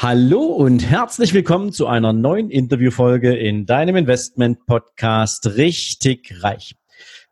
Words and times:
Hallo 0.00 0.42
und 0.42 0.88
herzlich 0.88 1.34
willkommen 1.34 1.72
zu 1.72 1.88
einer 1.88 2.12
neuen 2.12 2.50
Interviewfolge 2.50 3.34
in 3.34 3.66
deinem 3.66 3.96
Investment 3.96 4.64
Podcast 4.64 5.56
Richtig 5.56 6.40
Reich. 6.40 6.76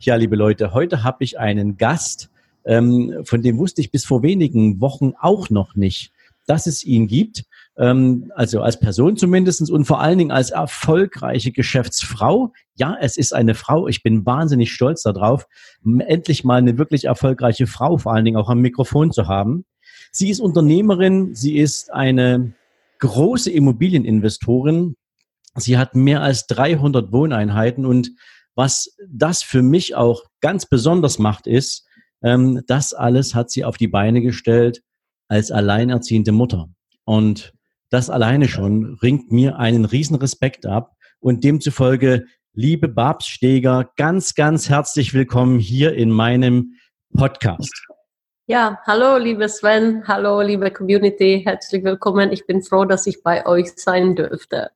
Ja, 0.00 0.16
liebe 0.16 0.34
Leute, 0.34 0.74
heute 0.74 1.04
habe 1.04 1.22
ich 1.22 1.38
einen 1.38 1.76
Gast, 1.76 2.28
ähm, 2.64 3.20
von 3.22 3.40
dem 3.40 3.58
wusste 3.58 3.82
ich 3.82 3.92
bis 3.92 4.04
vor 4.04 4.24
wenigen 4.24 4.80
Wochen 4.80 5.12
auch 5.20 5.48
noch 5.48 5.76
nicht, 5.76 6.10
dass 6.48 6.66
es 6.66 6.82
ihn 6.82 7.06
gibt. 7.06 7.44
Ähm, 7.78 8.32
also 8.34 8.62
als 8.62 8.80
Person 8.80 9.16
zumindestens 9.16 9.70
und 9.70 9.84
vor 9.84 10.00
allen 10.00 10.18
Dingen 10.18 10.32
als 10.32 10.50
erfolgreiche 10.50 11.52
Geschäftsfrau. 11.52 12.52
Ja, 12.74 12.96
es 13.00 13.16
ist 13.16 13.32
eine 13.32 13.54
Frau. 13.54 13.86
Ich 13.86 14.02
bin 14.02 14.26
wahnsinnig 14.26 14.72
stolz 14.72 15.04
darauf, 15.04 15.46
endlich 15.84 16.42
mal 16.42 16.56
eine 16.56 16.78
wirklich 16.78 17.04
erfolgreiche 17.04 17.68
Frau 17.68 17.96
vor 17.96 18.12
allen 18.12 18.24
Dingen 18.24 18.38
auch 18.38 18.48
am 18.48 18.58
Mikrofon 18.58 19.12
zu 19.12 19.28
haben. 19.28 19.64
Sie 20.16 20.30
ist 20.30 20.40
Unternehmerin, 20.40 21.34
sie 21.34 21.58
ist 21.58 21.92
eine 21.92 22.54
große 23.00 23.50
Immobilieninvestorin. 23.50 24.96
Sie 25.56 25.76
hat 25.76 25.94
mehr 25.94 26.22
als 26.22 26.46
300 26.46 27.12
Wohneinheiten 27.12 27.84
und 27.84 28.12
was 28.54 28.96
das 29.06 29.42
für 29.42 29.60
mich 29.60 29.94
auch 29.94 30.22
ganz 30.40 30.64
besonders 30.64 31.18
macht, 31.18 31.46
ist, 31.46 31.86
ähm, 32.22 32.62
das 32.66 32.94
alles 32.94 33.34
hat 33.34 33.50
sie 33.50 33.66
auf 33.66 33.76
die 33.76 33.88
Beine 33.88 34.22
gestellt 34.22 34.80
als 35.28 35.50
alleinerziehende 35.50 36.32
Mutter. 36.32 36.70
Und 37.04 37.52
das 37.90 38.08
alleine 38.08 38.48
schon 38.48 38.94
ringt 39.02 39.30
mir 39.30 39.58
einen 39.58 39.84
riesen 39.84 40.16
Respekt 40.16 40.64
ab 40.64 40.96
und 41.20 41.44
demzufolge, 41.44 42.24
liebe 42.54 42.88
Babs 42.88 43.26
Steger, 43.26 43.90
ganz, 43.98 44.34
ganz 44.34 44.70
herzlich 44.70 45.12
willkommen 45.12 45.58
hier 45.58 45.92
in 45.92 46.08
meinem 46.08 46.72
Podcast. 47.14 47.85
Ja, 48.48 48.78
hallo, 48.86 49.16
liebe 49.16 49.48
Sven, 49.48 50.04
hallo, 50.06 50.40
liebe 50.40 50.70
Community, 50.70 51.42
herzlich 51.44 51.82
willkommen. 51.82 52.30
Ich 52.30 52.46
bin 52.46 52.62
froh, 52.62 52.84
dass 52.84 53.04
ich 53.08 53.24
bei 53.24 53.44
euch 53.44 53.72
sein 53.74 54.14
dürfte. 54.14 54.70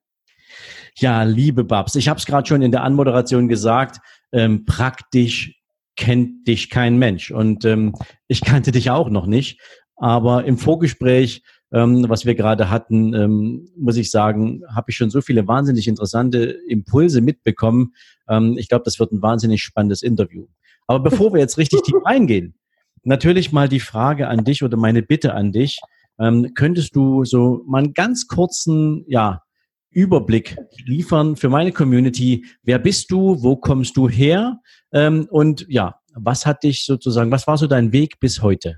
Ja, 0.96 1.22
liebe 1.22 1.62
Babs, 1.62 1.94
ich 1.94 2.08
habe 2.08 2.18
es 2.18 2.26
gerade 2.26 2.48
schon 2.48 2.62
in 2.62 2.72
der 2.72 2.82
Anmoderation 2.82 3.46
gesagt, 3.46 4.00
ähm, 4.32 4.64
praktisch 4.64 5.62
kennt 5.94 6.48
dich 6.48 6.68
kein 6.68 6.98
Mensch. 6.98 7.30
Und 7.30 7.64
ähm, 7.64 7.94
ich 8.26 8.40
kannte 8.40 8.72
dich 8.72 8.90
auch 8.90 9.08
noch 9.08 9.26
nicht. 9.26 9.60
Aber 9.94 10.44
im 10.46 10.58
Vorgespräch, 10.58 11.44
ähm, 11.72 12.06
was 12.08 12.26
wir 12.26 12.34
gerade 12.34 12.70
hatten, 12.70 13.14
ähm, 13.14 13.68
muss 13.76 13.96
ich 13.96 14.10
sagen, 14.10 14.64
habe 14.74 14.90
ich 14.90 14.96
schon 14.96 15.10
so 15.10 15.20
viele 15.20 15.46
wahnsinnig 15.46 15.86
interessante 15.86 16.58
Impulse 16.66 17.20
mitbekommen. 17.20 17.94
Ähm, 18.28 18.56
ich 18.58 18.68
glaube, 18.68 18.82
das 18.84 18.98
wird 18.98 19.12
ein 19.12 19.22
wahnsinnig 19.22 19.62
spannendes 19.62 20.02
Interview. 20.02 20.48
Aber 20.88 20.98
bevor 20.98 21.32
wir 21.32 21.38
jetzt 21.38 21.56
richtig 21.56 21.82
tief 21.82 21.94
reingehen, 22.04 22.56
natürlich 23.02 23.52
mal 23.52 23.68
die 23.68 23.80
Frage 23.80 24.28
an 24.28 24.44
dich 24.44 24.62
oder 24.62 24.76
meine 24.76 25.02
Bitte 25.02 25.34
an 25.34 25.52
dich. 25.52 25.80
Ähm, 26.18 26.52
könntest 26.54 26.94
du 26.94 27.24
so 27.24 27.62
mal 27.66 27.78
einen 27.78 27.94
ganz 27.94 28.26
kurzen, 28.26 29.04
ja, 29.08 29.42
Überblick 29.90 30.56
liefern 30.84 31.36
für 31.36 31.48
meine 31.48 31.72
Community? 31.72 32.46
Wer 32.62 32.78
bist 32.78 33.10
du? 33.10 33.42
Wo 33.42 33.56
kommst 33.56 33.96
du 33.96 34.08
her? 34.08 34.60
Ähm, 34.92 35.26
und 35.30 35.66
ja, 35.68 36.00
was 36.14 36.46
hat 36.46 36.62
dich 36.62 36.84
sozusagen, 36.84 37.30
was 37.32 37.46
war 37.46 37.58
so 37.58 37.66
dein 37.66 37.92
Weg 37.92 38.20
bis 38.20 38.42
heute? 38.42 38.76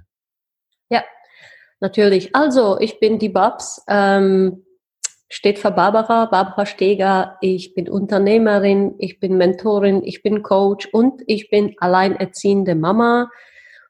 Ja, 0.89 1.03
natürlich. 1.81 2.35
Also, 2.35 2.79
ich 2.81 2.99
bin 2.99 3.19
die 3.19 3.29
Babs, 3.29 3.83
ähm, 3.89 4.65
steht 5.29 5.59
für 5.59 5.71
Barbara, 5.71 6.27
Barbara 6.27 6.67
Steger. 6.67 7.37
Ich 7.41 7.75
bin 7.75 7.89
Unternehmerin, 7.89 8.95
ich 8.99 9.21
bin 9.21 9.37
Mentorin, 9.37 10.03
ich 10.05 10.23
bin 10.23 10.43
Coach 10.43 10.89
und 10.93 11.23
ich 11.27 11.51
bin 11.51 11.75
alleinerziehende 11.79 12.75
Mama 12.75 13.31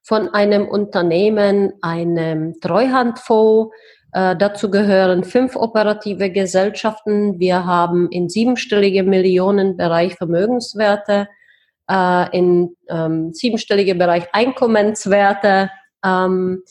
von 0.03 0.29
einem 0.29 0.69
Unternehmen, 0.69 1.73
einem 1.81 2.61
Treuhandfonds. 2.61 3.75
Äh, 4.13 4.37
dazu 4.37 4.71
gehören 4.71 5.25
fünf 5.25 5.57
operative 5.57 6.31
Gesellschaften. 6.31 7.39
Wir 7.39 7.65
haben 7.65 8.11
in 8.11 8.29
siebenstellige 8.29 9.05
Millionenbereich 9.05 10.17
Vermögenswerte, 10.17 11.29
äh, 11.89 12.37
in 12.37 12.77
ähm, 12.89 13.33
siebenstellige 13.33 13.95
Bereich 13.95 14.25
Einkommenswerte. 14.33 15.71
Ähm, 16.05 16.63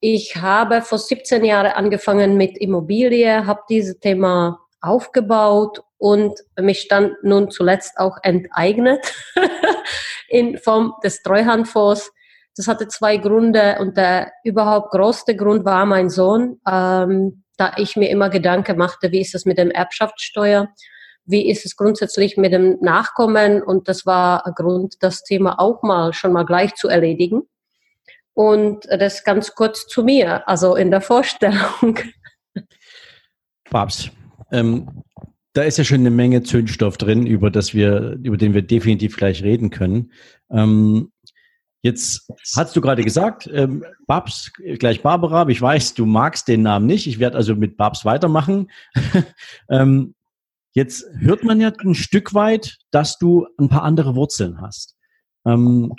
ich 0.00 0.36
habe 0.36 0.82
vor 0.82 0.98
17 0.98 1.44
Jahren 1.44 1.72
angefangen 1.72 2.36
mit 2.36 2.58
Immobilie, 2.58 3.46
habe 3.46 3.62
dieses 3.70 3.98
Thema 4.00 4.60
aufgebaut 4.82 5.80
und 5.96 6.38
mich 6.60 6.88
dann 6.88 7.16
nun 7.22 7.50
zuletzt 7.50 7.96
auch 7.96 8.18
enteignet 8.22 9.14
in 10.28 10.58
Form 10.58 10.92
des 11.02 11.22
Treuhandfonds 11.22 12.12
das 12.56 12.68
hatte 12.68 12.88
zwei 12.88 13.16
Gründe 13.16 13.76
und 13.80 13.96
der 13.96 14.32
überhaupt 14.44 14.90
größte 14.90 15.36
Grund 15.36 15.64
war 15.64 15.86
mein 15.86 16.08
Sohn, 16.08 16.60
ähm, 16.68 17.44
da 17.56 17.72
ich 17.76 17.96
mir 17.96 18.10
immer 18.10 18.30
Gedanken 18.30 18.76
machte, 18.76 19.12
wie 19.12 19.20
ist 19.20 19.34
es 19.34 19.44
mit 19.44 19.58
dem 19.58 19.70
Erbschaftssteuer, 19.70 20.68
wie 21.24 21.48
ist 21.50 21.64
es 21.64 21.76
grundsätzlich 21.76 22.36
mit 22.36 22.52
dem 22.52 22.78
Nachkommen 22.80 23.62
und 23.62 23.88
das 23.88 24.06
war 24.06 24.46
ein 24.46 24.54
Grund, 24.54 24.96
das 25.00 25.22
Thema 25.22 25.58
auch 25.58 25.82
mal 25.82 26.12
schon 26.12 26.32
mal 26.32 26.44
gleich 26.44 26.74
zu 26.74 26.88
erledigen. 26.88 27.42
Und 28.34 28.86
das 28.86 29.22
ganz 29.22 29.54
kurz 29.54 29.86
zu 29.86 30.02
mir, 30.02 30.48
also 30.48 30.74
in 30.74 30.90
der 30.90 31.00
Vorstellung. 31.00 32.00
Babs, 33.70 34.10
ähm, 34.50 35.04
da 35.52 35.62
ist 35.62 35.78
ja 35.78 35.84
schon 35.84 36.00
eine 36.00 36.10
Menge 36.10 36.42
Zündstoff 36.42 36.96
drin, 36.96 37.26
über 37.26 37.50
das 37.50 37.74
wir, 37.74 38.18
über 38.22 38.36
den 38.36 38.52
wir 38.52 38.62
definitiv 38.62 39.16
gleich 39.16 39.44
reden 39.44 39.70
können. 39.70 40.12
Ähm, 40.50 41.12
Jetzt 41.84 42.32
hast 42.56 42.74
du 42.74 42.80
gerade 42.80 43.04
gesagt, 43.04 43.46
ähm, 43.52 43.84
Babs 44.06 44.50
gleich 44.78 45.02
Barbara, 45.02 45.46
ich 45.50 45.60
weiß, 45.60 45.92
du 45.92 46.06
magst 46.06 46.48
den 46.48 46.62
Namen 46.62 46.86
nicht. 46.86 47.06
Ich 47.06 47.18
werde 47.18 47.36
also 47.36 47.54
mit 47.54 47.76
Babs 47.76 48.06
weitermachen. 48.06 48.70
ähm, 49.68 50.14
jetzt 50.72 51.04
hört 51.18 51.44
man 51.44 51.60
ja 51.60 51.70
ein 51.78 51.94
Stück 51.94 52.32
weit, 52.32 52.78
dass 52.90 53.18
du 53.18 53.46
ein 53.58 53.68
paar 53.68 53.82
andere 53.82 54.14
Wurzeln 54.14 54.62
hast. 54.62 54.96
Ähm, 55.44 55.92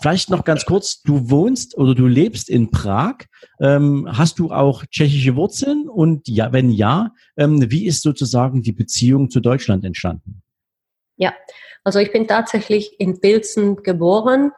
vielleicht 0.00 0.28
noch 0.28 0.44
ganz 0.44 0.64
kurz, 0.64 1.02
du 1.02 1.30
wohnst 1.30 1.78
oder 1.78 1.94
du 1.94 2.08
lebst 2.08 2.48
in 2.48 2.72
Prag. 2.72 3.18
Ähm, 3.60 4.08
hast 4.10 4.40
du 4.40 4.50
auch 4.50 4.84
tschechische 4.86 5.36
Wurzeln? 5.36 5.88
Und 5.88 6.26
ja, 6.26 6.52
wenn 6.52 6.68
ja, 6.68 7.12
ähm, 7.36 7.70
wie 7.70 7.86
ist 7.86 8.02
sozusagen 8.02 8.60
die 8.60 8.72
Beziehung 8.72 9.30
zu 9.30 9.38
Deutschland 9.38 9.84
entstanden? 9.84 10.42
Ja, 11.16 11.32
also 11.84 12.00
ich 12.00 12.10
bin 12.10 12.26
tatsächlich 12.26 12.98
in 12.98 13.20
Pilzen 13.20 13.76
geboren 13.84 14.50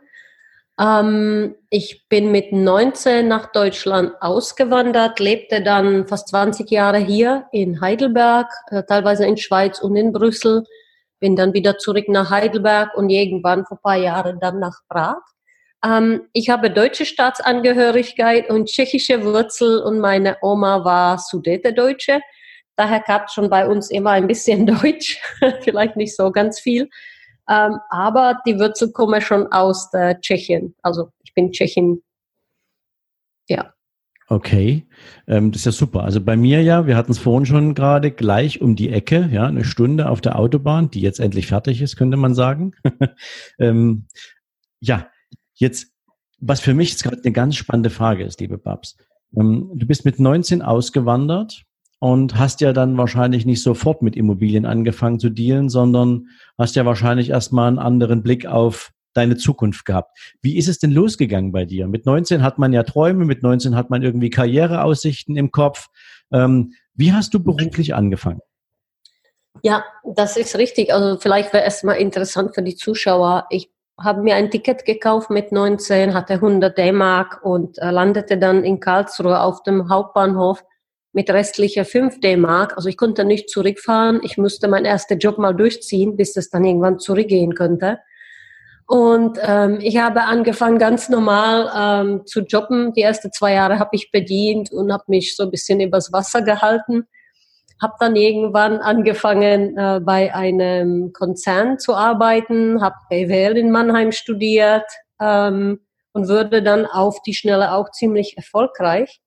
ähm, 0.81 1.57
ich 1.71 2.09
bin 2.09 2.31
mit 2.31 2.53
19 2.53 3.27
nach 3.27 3.51
Deutschland 3.53 4.13
ausgewandert, 4.21 5.19
lebte 5.19 5.63
dann 5.63 6.07
fast 6.07 6.29
20 6.29 6.71
Jahre 6.71 6.99
hier 6.99 7.47
in 7.53 7.81
Heidelberg, 7.81 8.49
äh, 8.71 8.85
teilweise 8.85 9.27
in 9.27 9.37
Schweiz 9.37 9.81
und 9.81 9.97
in 9.97 10.13
Brüssel. 10.13 10.65
Bin 11.21 11.35
dann 11.35 11.53
wieder 11.53 11.79
zurück 11.79 12.09
nach 12.09 12.31
Heidelberg 12.31 12.97
und 12.97 13.11
irgendwann 13.11 13.67
vor 13.67 13.81
paar 13.83 13.97
Jahren 13.97 14.39
dann 14.39 14.61
nach 14.61 14.79
Prag. 14.89 15.19
Ähm, 15.85 16.29
ich 16.33 16.49
habe 16.49 16.71
deutsche 16.71 17.07
Staatsangehörigkeit 17.07 18.49
und 18.51 18.67
tschechische 18.67 19.25
Wurzel 19.25 19.81
und 19.81 19.99
meine 19.99 20.37
Oma 20.43 20.85
war 20.85 21.19
Sudete-Deutsche. 21.19 22.21
Daher 22.77 23.01
gab 23.01 23.27
es 23.27 23.33
schon 23.33 23.51
bei 23.51 23.67
uns 23.67 23.91
immer 23.91 24.11
ein 24.11 24.29
bisschen 24.29 24.67
Deutsch, 24.81 25.21
vielleicht 25.63 25.97
nicht 25.97 26.15
so 26.15 26.31
ganz 26.31 26.61
viel. 26.61 26.89
Ähm, 27.49 27.79
aber 27.91 28.41
die 28.47 28.59
Wurzel 28.59 28.93
kommen 28.93 29.21
schon 29.21 29.47
aus 29.53 29.91
der 29.91 30.21
Tschechien. 30.21 30.75
Also 30.83 31.11
ich 31.25 31.35
bin 31.35 31.51
Tschechin. 31.53 32.03
Ja. 33.49 33.73
Okay, 34.31 34.87
ähm, 35.27 35.53
das 35.53 35.63
ist 35.63 35.67
ja 35.67 35.73
super. 35.73 36.05
Also 36.05 36.21
bei 36.21 36.37
mir 36.37 36.63
ja, 36.63 36.87
wir 36.87 36.97
hatten 36.97 37.13
es 37.13 37.19
vorhin 37.19 37.47
schon 37.47 37.75
gerade 37.75 38.11
gleich 38.11 38.61
um 38.61 38.77
die 38.77 38.91
Ecke, 38.91 39.31
ja, 39.33 39.47
eine 39.47 39.65
Stunde 39.65 40.11
auf 40.11 40.21
der 40.21 40.39
Autobahn, 40.39 40.91
die 40.91 41.01
jetzt 41.01 41.19
endlich 41.19 41.47
fertig 41.47 41.81
ist, 41.81 41.97
könnte 41.97 42.19
man 42.19 42.35
sagen. 42.35 42.73
ähm, 43.59 44.07
ja, 44.81 45.09
jetzt, 45.55 45.95
was 46.41 46.61
für 46.61 46.75
mich 46.75 46.91
jetzt 46.91 47.05
gerade 47.05 47.23
eine 47.25 47.33
ganz 47.33 47.57
spannende 47.57 47.89
Frage 47.89 48.25
ist, 48.25 48.39
liebe 48.41 48.59
Babs. 48.59 48.99
Ähm, 49.35 49.71
du 49.75 49.87
bist 49.87 50.05
mit 50.05 50.21
19 50.21 50.61
ausgewandert 50.61 51.65
und 52.01 52.39
hast 52.39 52.61
ja 52.61 52.73
dann 52.73 52.97
wahrscheinlich 52.97 53.45
nicht 53.45 53.63
sofort 53.63 54.03
mit 54.03 54.17
Immobilien 54.17 54.67
angefangen 54.67 55.19
zu 55.19 55.31
dealen, 55.31 55.69
sondern 55.69 56.29
hast 56.57 56.77
ja 56.77 56.87
wahrscheinlich 56.87 57.31
erstmal 57.31 57.69
einen 57.69 57.79
anderen 57.79 58.23
Blick 58.23 58.47
auf 58.47 58.93
deine 59.15 59.37
Zukunft 59.37 59.85
gehabt. 59.85 60.17
Wie 60.43 60.57
ist 60.57 60.69
es 60.69 60.79
denn 60.79 60.93
losgegangen 60.93 61.51
bei 61.51 61.65
dir? 61.65 61.89
Mit 61.89 62.07
19 62.07 62.43
hat 62.43 62.59
man 62.59 62.73
ja 62.73 62.85
Träume, 62.85 63.25
mit 63.25 63.43
19 63.43 63.75
hat 63.75 63.91
man 63.91 64.03
irgendwie 64.03 64.31
Karriereaussichten 64.31 65.37
im 65.37 65.51
Kopf. 65.51 65.89
Ähm, 66.33 66.73
wie 66.95 67.13
hast 67.13 67.35
du 67.35 67.43
beruflich 67.43 67.95
angefangen? 67.95 68.41
Ja, 69.63 69.85
das 70.05 70.37
ist 70.37 70.57
richtig. 70.57 70.93
Also 70.93 71.19
vielleicht 71.19 71.53
wäre 71.53 71.65
es 71.65 71.83
mal 71.83 71.95
interessant 71.95 72.55
für 72.55 72.63
die 72.63 72.77
Zuschauer. 72.77 73.47
Ich 73.51 73.71
habe 74.01 74.23
mir 74.23 74.37
ein 74.37 74.51
Ticket 74.51 74.85
gekauft 74.85 75.31
mit 75.31 75.51
19, 75.51 76.15
hatte 76.15 76.35
100 76.35 76.79
D-Mark 76.79 77.41
und 77.43 77.79
äh, 77.79 77.91
landete 77.91 78.39
dann 78.39 78.63
in 78.63 78.79
Karlsruhe 78.79 79.41
auf 79.41 79.65
dem 79.65 79.89
Hauptbahnhof 79.89 80.63
mit 81.13 81.31
restlicher 81.31 81.85
5 81.85 82.21
D-Mark. 82.21 82.77
Also 82.77 82.89
ich 82.89 82.97
konnte 82.97 83.25
nicht 83.25 83.51
zurückfahren. 83.51 84.21
Ich 84.23 84.37
musste 84.37 84.69
meinen 84.69 84.85
ersten 84.85 85.19
Job 85.19 85.39
mal 85.39 85.55
durchziehen, 85.55 86.17
bis 86.17 86.37
es 86.37 86.51
dann 86.51 86.65
irgendwann 86.65 86.99
zurückgehen 86.99 87.55
könnte. 87.55 87.99
Und 88.87 89.39
ähm, 89.43 89.81
ich 89.83 89.99
habe 89.99 90.23
angefangen, 90.23 90.79
ganz 90.79 91.11
normal 91.11 91.71
ähm, 91.77 92.23
zu 92.25 92.41
jobben. 92.41 92.95
Die 92.95 93.03
ersten 93.03 93.31
zwei 93.33 93.53
Jahre 93.53 93.79
habe 93.79 93.91
ich 93.93 94.11
bedient 94.11 94.73
und 94.73 94.91
habe 94.91 95.05
mich 95.09 95.37
so 95.37 95.43
ein 95.43 95.51
bisschen 95.51 95.81
übers 95.81 96.11
Wasser 96.11 96.41
gehalten. 96.41 97.07
Habe 97.83 97.95
dann 98.01 98.17
irgendwann 98.17 98.79
angefangen, 98.79 99.77
äh, 99.77 100.01
bei 100.03 100.35
einem 100.35 101.13
Konzern 101.13 101.79
zu 101.79 101.95
arbeiten, 101.95 102.81
habe 102.81 102.97
BWL 103.11 103.59
in 103.59 103.71
Mannheim 103.71 104.11
studiert 104.11 104.87
ähm, 105.21 105.81
und 106.13 106.29
wurde 106.31 106.63
dann 106.63 106.87
auf 106.87 107.21
die 107.27 107.35
Schnelle 107.35 107.75
auch 107.75 107.91
ziemlich 107.91 108.39
erfolgreich. 108.39 109.21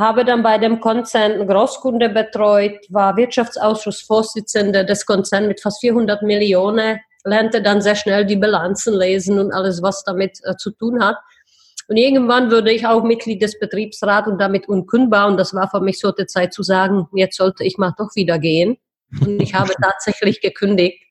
Habe 0.00 0.24
dann 0.24 0.42
bei 0.42 0.58
dem 0.58 0.80
Konzern 0.80 1.32
einen 1.32 1.46
Großkunde 1.46 2.08
betreut, 2.08 2.80
war 2.88 3.16
Wirtschaftsausschussvorsitzende 3.16 4.84
des 4.84 5.06
Konzerns 5.06 5.46
mit 5.46 5.60
fast 5.60 5.80
400 5.80 6.22
Millionen 6.22 6.98
lernte 7.24 7.62
dann 7.62 7.82
sehr 7.82 7.96
schnell 7.96 8.24
die 8.24 8.36
Bilanzen 8.36 8.94
lesen 8.94 9.38
und 9.38 9.52
alles, 9.52 9.82
was 9.82 10.04
damit 10.04 10.38
äh, 10.44 10.56
zu 10.56 10.70
tun 10.70 11.04
hat. 11.04 11.16
Und 11.88 11.96
irgendwann 11.96 12.50
würde 12.50 12.72
ich 12.72 12.86
auch 12.86 13.02
Mitglied 13.02 13.42
des 13.42 13.58
Betriebsrats 13.58 14.28
und 14.28 14.40
damit 14.40 14.68
unkündbar. 14.68 15.26
Und 15.26 15.36
das 15.36 15.54
war 15.54 15.68
für 15.68 15.80
mich 15.80 15.98
so 15.98 16.12
die 16.12 16.26
Zeit 16.26 16.54
zu 16.54 16.62
sagen, 16.62 17.08
jetzt 17.14 17.36
sollte 17.36 17.64
ich 17.64 17.78
mal 17.78 17.92
doch 17.98 18.14
wieder 18.14 18.38
gehen. 18.38 18.78
Und 19.20 19.42
ich 19.42 19.54
habe 19.54 19.72
tatsächlich 19.82 20.40
gekündigt 20.40 21.02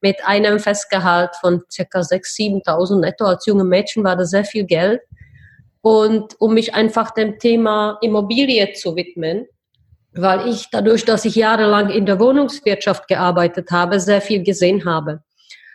mit 0.00 0.16
einem 0.26 0.58
Festgehalt 0.58 1.30
von 1.40 1.62
circa 1.70 2.00
6.000, 2.00 2.64
7.000 2.66 3.00
netto. 3.00 3.24
Als 3.24 3.46
junge 3.46 3.64
Mädchen 3.64 4.04
war 4.04 4.16
das 4.16 4.30
sehr 4.30 4.44
viel 4.44 4.64
Geld. 4.64 5.00
Und 5.86 6.34
um 6.40 6.54
mich 6.54 6.74
einfach 6.74 7.12
dem 7.12 7.38
Thema 7.38 7.98
Immobilie 8.00 8.72
zu 8.72 8.96
widmen, 8.96 9.46
weil 10.12 10.48
ich 10.48 10.66
dadurch, 10.72 11.04
dass 11.04 11.24
ich 11.24 11.36
jahrelang 11.36 11.90
in 11.90 12.06
der 12.06 12.18
Wohnungswirtschaft 12.18 13.06
gearbeitet 13.06 13.70
habe, 13.70 14.00
sehr 14.00 14.20
viel 14.20 14.42
gesehen 14.42 14.84
habe. 14.84 15.22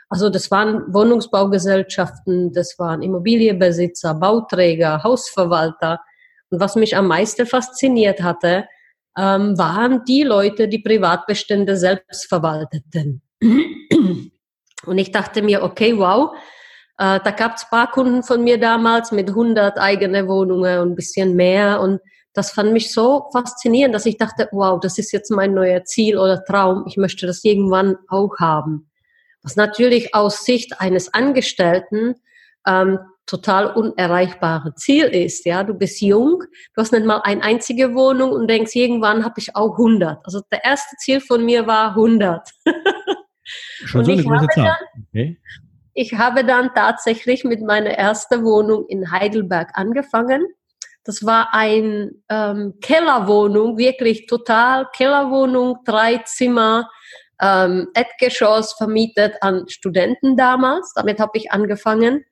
Also 0.10 0.30
das 0.30 0.52
waren 0.52 0.94
Wohnungsbaugesellschaften, 0.94 2.52
das 2.52 2.78
waren 2.78 3.02
Immobilienbesitzer, 3.02 4.14
Bauträger, 4.16 5.02
Hausverwalter. 5.02 6.02
Und 6.50 6.60
was 6.60 6.76
mich 6.76 6.98
am 6.98 7.08
meisten 7.08 7.46
fasziniert 7.46 8.22
hatte, 8.22 8.66
ähm, 9.18 9.58
waren 9.58 10.04
die 10.04 10.24
Leute, 10.24 10.68
die 10.68 10.80
Privatbestände 10.80 11.78
selbst 11.78 12.28
verwalteten. 12.28 13.22
Und 14.86 14.98
ich 14.98 15.14
dachte 15.14 15.42
mir, 15.42 15.64
okay, 15.64 15.98
wow, 15.98 16.36
äh, 16.98 17.20
da 17.24 17.32
gab 17.32 17.56
es 17.56 17.70
paar 17.70 17.92
Kunden 17.92 18.24
von 18.24 18.44
mir 18.44 18.60
damals 18.60 19.12
mit 19.12 19.30
100 19.30 19.78
eigene 19.78 20.28
Wohnungen 20.28 20.80
und 20.80 20.92
ein 20.92 20.96
bisschen 20.96 21.36
mehr. 21.36 21.82
Und 21.82 22.00
das 22.34 22.52
fand 22.52 22.74
mich 22.74 22.94
so 22.94 23.30
faszinierend, 23.34 23.94
dass 23.94 24.06
ich 24.06 24.18
dachte, 24.18 24.48
wow, 24.52 24.80
das 24.80 24.98
ist 24.98 25.12
jetzt 25.12 25.32
mein 25.32 25.54
neuer 25.54 25.84
Ziel 25.84 26.18
oder 26.18 26.44
Traum. 26.44 26.86
Ich 26.88 26.98
möchte 26.98 27.28
das 27.28 27.44
irgendwann 27.44 27.98
auch 28.08 28.38
haben 28.40 28.92
was 29.44 29.56
natürlich 29.56 30.14
aus 30.14 30.46
Sicht 30.46 30.80
eines 30.80 31.14
Angestellten 31.14 32.16
ähm, 32.68 33.00
total 33.26 33.68
unerreichbare 33.68 34.76
Ziel 34.76 35.06
ist. 35.06 35.46
Ja, 35.46 35.64
du 35.64 35.74
bist 35.74 36.02
jung, 36.02 36.44
du 36.74 36.82
hast 36.82 36.92
nicht 36.92 37.06
mal 37.06 37.22
eine 37.24 37.44
einzige 37.44 37.96
Wohnung 37.96 38.32
und 38.32 38.48
denkst, 38.48 38.76
irgendwann 38.76 39.24
habe 39.24 39.36
ich 39.38 39.56
auch 39.56 39.78
100. 39.78 40.20
Also 40.26 40.42
der 40.52 40.64
erste 40.64 40.96
Ziel 40.98 41.22
von 41.22 41.44
mir 41.46 41.66
war 41.66 41.92
100. 41.92 42.50
Schon 43.86 44.06
so 44.06 44.12
eine 44.12 44.24
große 44.24 44.48
Zahl. 44.54 44.78
Okay. 45.08 45.40
Ich 45.94 46.14
habe 46.14 46.46
dann 46.46 46.72
tatsächlich 46.74 47.44
mit 47.44 47.62
meiner 47.62 47.92
ersten 47.92 48.44
Wohnung 48.44 48.86
in 48.88 49.12
Heidelberg 49.12 49.72
angefangen. 49.74 50.46
Das 51.04 51.26
war 51.26 51.54
ein 51.54 52.12
ähm, 52.30 52.76
Kellerwohnung, 52.82 53.78
wirklich 53.78 54.28
total 54.28 54.88
Kellerwohnung, 54.96 55.80
drei 55.84 56.18
Zimmer, 56.26 56.90
ähm, 57.42 57.88
Erdgeschoss 57.94 58.74
vermietet 58.74 59.34
an 59.42 59.68
Studenten 59.68 60.38
damals. 60.38 60.94
Damit 60.96 61.20
habe 61.20 61.38
ich 61.38 61.52
angefangen. 61.52 62.24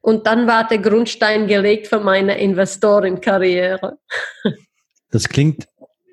Und 0.00 0.26
dann 0.26 0.46
war 0.46 0.68
der 0.68 0.78
Grundstein 0.78 1.46
gelegt 1.46 1.88
für 1.88 2.00
meine 2.00 2.38
Investorenkarriere. 2.38 3.98
Das 5.10 5.28
klingt 5.28 5.68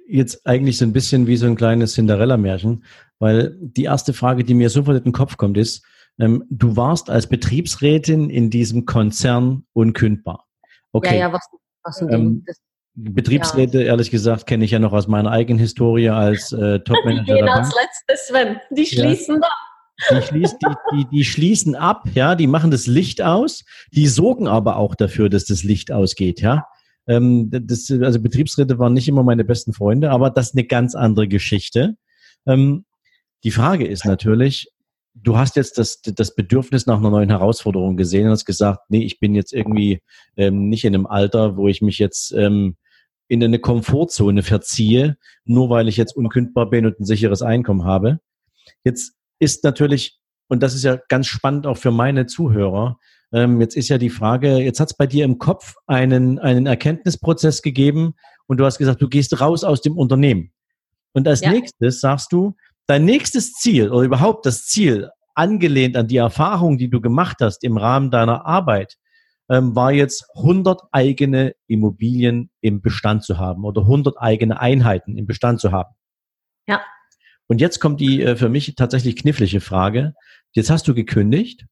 jetzt 0.07 0.45
eigentlich 0.45 0.77
so 0.77 0.85
ein 0.85 0.94
bisschen 0.94 1.25
wie 1.25 1.35
so 1.35 1.47
ein 1.47 1.55
kleines 1.55 1.94
Cinderella-Märchen, 1.94 2.83
weil 3.17 3.57
die 3.59 3.85
erste 3.85 4.13
Frage, 4.13 4.44
die 4.44 4.53
mir 4.53 4.69
sofort 4.69 4.97
in 4.97 5.05
den 5.05 5.11
Kopf 5.11 5.37
kommt, 5.37 5.57
ist, 5.57 5.83
ähm, 6.21 6.45
du 6.50 6.75
warst 6.77 7.09
als 7.09 7.27
Betriebsrätin 7.27 8.29
in 8.29 8.50
diesem 8.51 8.85
Konzern 8.85 9.65
unkündbar. 9.73 10.45
Okay. 10.91 11.15
Ja, 11.15 11.27
ja, 11.27 11.33
was, 11.33 11.47
was 11.83 12.01
ähm, 12.01 12.45
Betriebsräte, 12.94 13.79
ja. 13.79 13.88
ehrlich 13.88 14.12
gesagt, 14.12 14.45
kenne 14.45 14.63
ich 14.63 14.71
ja 14.71 14.79
noch 14.79 14.94
aus 14.94 15.07
meiner 15.07 15.31
eigenen 15.31 15.59
Historie 15.59 16.09
als 16.09 16.51
äh, 16.51 16.79
Topmanager. 16.85 17.35
Die 17.35 17.41
als 17.41 17.73
letztes, 17.73 18.27
Sven. 18.27 18.59
Die 18.69 18.85
schließen 18.85 19.41
ja. 19.41 19.47
ab. 19.47 19.53
Die, 20.12 20.21
schließ, 20.21 20.57
die, 20.57 20.68
die, 20.94 21.06
die 21.12 21.23
schließen 21.23 21.75
ab, 21.75 22.06
ja, 22.13 22.35
die 22.35 22.47
machen 22.47 22.71
das 22.71 22.88
Licht 22.88 23.21
aus, 23.21 23.63
die 23.94 24.07
sorgen 24.07 24.47
aber 24.47 24.77
auch 24.77 24.95
dafür, 24.95 25.29
dass 25.29 25.45
das 25.45 25.63
Licht 25.63 25.91
ausgeht, 25.91 26.41
ja. 26.41 26.65
Ähm, 27.07 27.50
das, 27.51 27.91
also 27.91 28.19
Betriebsräte 28.19 28.79
waren 28.79 28.94
nicht 28.94 29.07
immer 29.07 29.21
meine 29.23 29.44
besten 29.44 29.73
Freunde, 29.73 30.09
aber 30.09 30.31
das 30.31 30.50
ist 30.50 30.56
eine 30.56 30.65
ganz 30.65 30.95
andere 30.95 31.27
Geschichte. 31.27 31.97
Ähm, 32.47 32.85
die 33.44 33.51
Frage 33.51 33.88
ist 33.88 34.06
natürlich, 34.06 34.71
du 35.13 35.37
hast 35.37 35.55
jetzt 35.55 35.77
das, 35.77 36.01
das 36.01 36.35
Bedürfnis 36.35 36.85
nach 36.85 36.97
einer 36.97 37.09
neuen 37.09 37.29
Herausforderung 37.29 37.97
gesehen 37.97 38.25
und 38.25 38.31
hast 38.31 38.45
gesagt, 38.45 38.81
nee, 38.89 39.03
ich 39.03 39.19
bin 39.19 39.35
jetzt 39.35 39.53
irgendwie 39.53 40.01
ähm, 40.37 40.69
nicht 40.69 40.85
in 40.85 40.95
einem 40.95 41.05
Alter, 41.05 41.57
wo 41.57 41.67
ich 41.67 41.81
mich 41.81 41.99
jetzt 41.99 42.31
ähm, 42.33 42.77
in 43.27 43.43
eine 43.43 43.59
Komfortzone 43.59 44.43
verziehe, 44.43 45.17
nur 45.45 45.69
weil 45.69 45.87
ich 45.87 45.97
jetzt 45.97 46.15
unkündbar 46.15 46.69
bin 46.69 46.85
und 46.85 46.99
ein 46.99 47.05
sicheres 47.05 47.41
Einkommen 47.41 47.85
habe. 47.85 48.19
Jetzt 48.83 49.13
ist 49.39 49.63
natürlich, 49.63 50.19
und 50.47 50.61
das 50.63 50.75
ist 50.75 50.83
ja 50.83 50.97
ganz 51.07 51.27
spannend 51.27 51.65
auch 51.65 51.77
für 51.77 51.91
meine 51.91 52.25
Zuhörer, 52.25 52.97
ähm, 53.33 53.61
jetzt 53.61 53.77
ist 53.77 53.89
ja 53.89 53.97
die 53.97 54.09
Frage, 54.09 54.57
jetzt 54.57 54.79
hat 54.79 54.91
es 54.91 54.97
bei 54.97 55.07
dir 55.07 55.23
im 55.23 55.37
Kopf 55.37 55.75
einen, 55.87 56.39
einen 56.39 56.65
Erkenntnisprozess 56.65 57.61
gegeben 57.61 58.15
und 58.47 58.57
du 58.57 58.65
hast 58.65 58.77
gesagt, 58.77 59.01
du 59.01 59.07
gehst 59.07 59.39
raus 59.39 59.63
aus 59.63 59.81
dem 59.81 59.97
Unternehmen. 59.97 60.51
Und 61.13 61.27
als 61.27 61.41
ja. 61.41 61.51
nächstes 61.51 62.01
sagst 62.01 62.31
du, 62.31 62.55
dein 62.91 63.05
nächstes 63.05 63.53
Ziel 63.53 63.89
oder 63.89 64.03
überhaupt 64.05 64.45
das 64.45 64.65
Ziel, 64.65 65.11
angelehnt 65.33 65.95
an 65.95 66.07
die 66.07 66.17
Erfahrung, 66.17 66.77
die 66.77 66.89
du 66.89 66.99
gemacht 66.99 67.38
hast 67.39 67.63
im 67.63 67.77
Rahmen 67.77 68.11
deiner 68.11 68.45
Arbeit, 68.45 68.97
ähm, 69.49 69.77
war 69.77 69.94
jetzt 69.94 70.25
100 70.35 70.81
eigene 70.92 71.56
Immobilien 71.68 72.49
im 72.59 72.81
Bestand 72.81 73.23
zu 73.23 73.37
haben 73.37 73.63
oder 73.63 73.83
100 73.83 74.18
eigene 74.18 74.59
Einheiten 74.59 75.18
im 75.18 75.25
Bestand 75.25 75.61
zu 75.61 75.71
haben. 75.71 75.95
Ja. 76.68 76.81
Und 77.47 77.61
jetzt 77.61 77.80
kommt 77.80 78.01
die 78.01 78.23
äh, 78.23 78.35
für 78.35 78.49
mich 78.49 78.75
tatsächlich 78.75 79.16
knifflige 79.16 79.61
Frage. 79.61 80.13
Jetzt 80.51 80.69
hast 80.69 80.85
du 80.89 80.94
gekündigt 80.94 81.68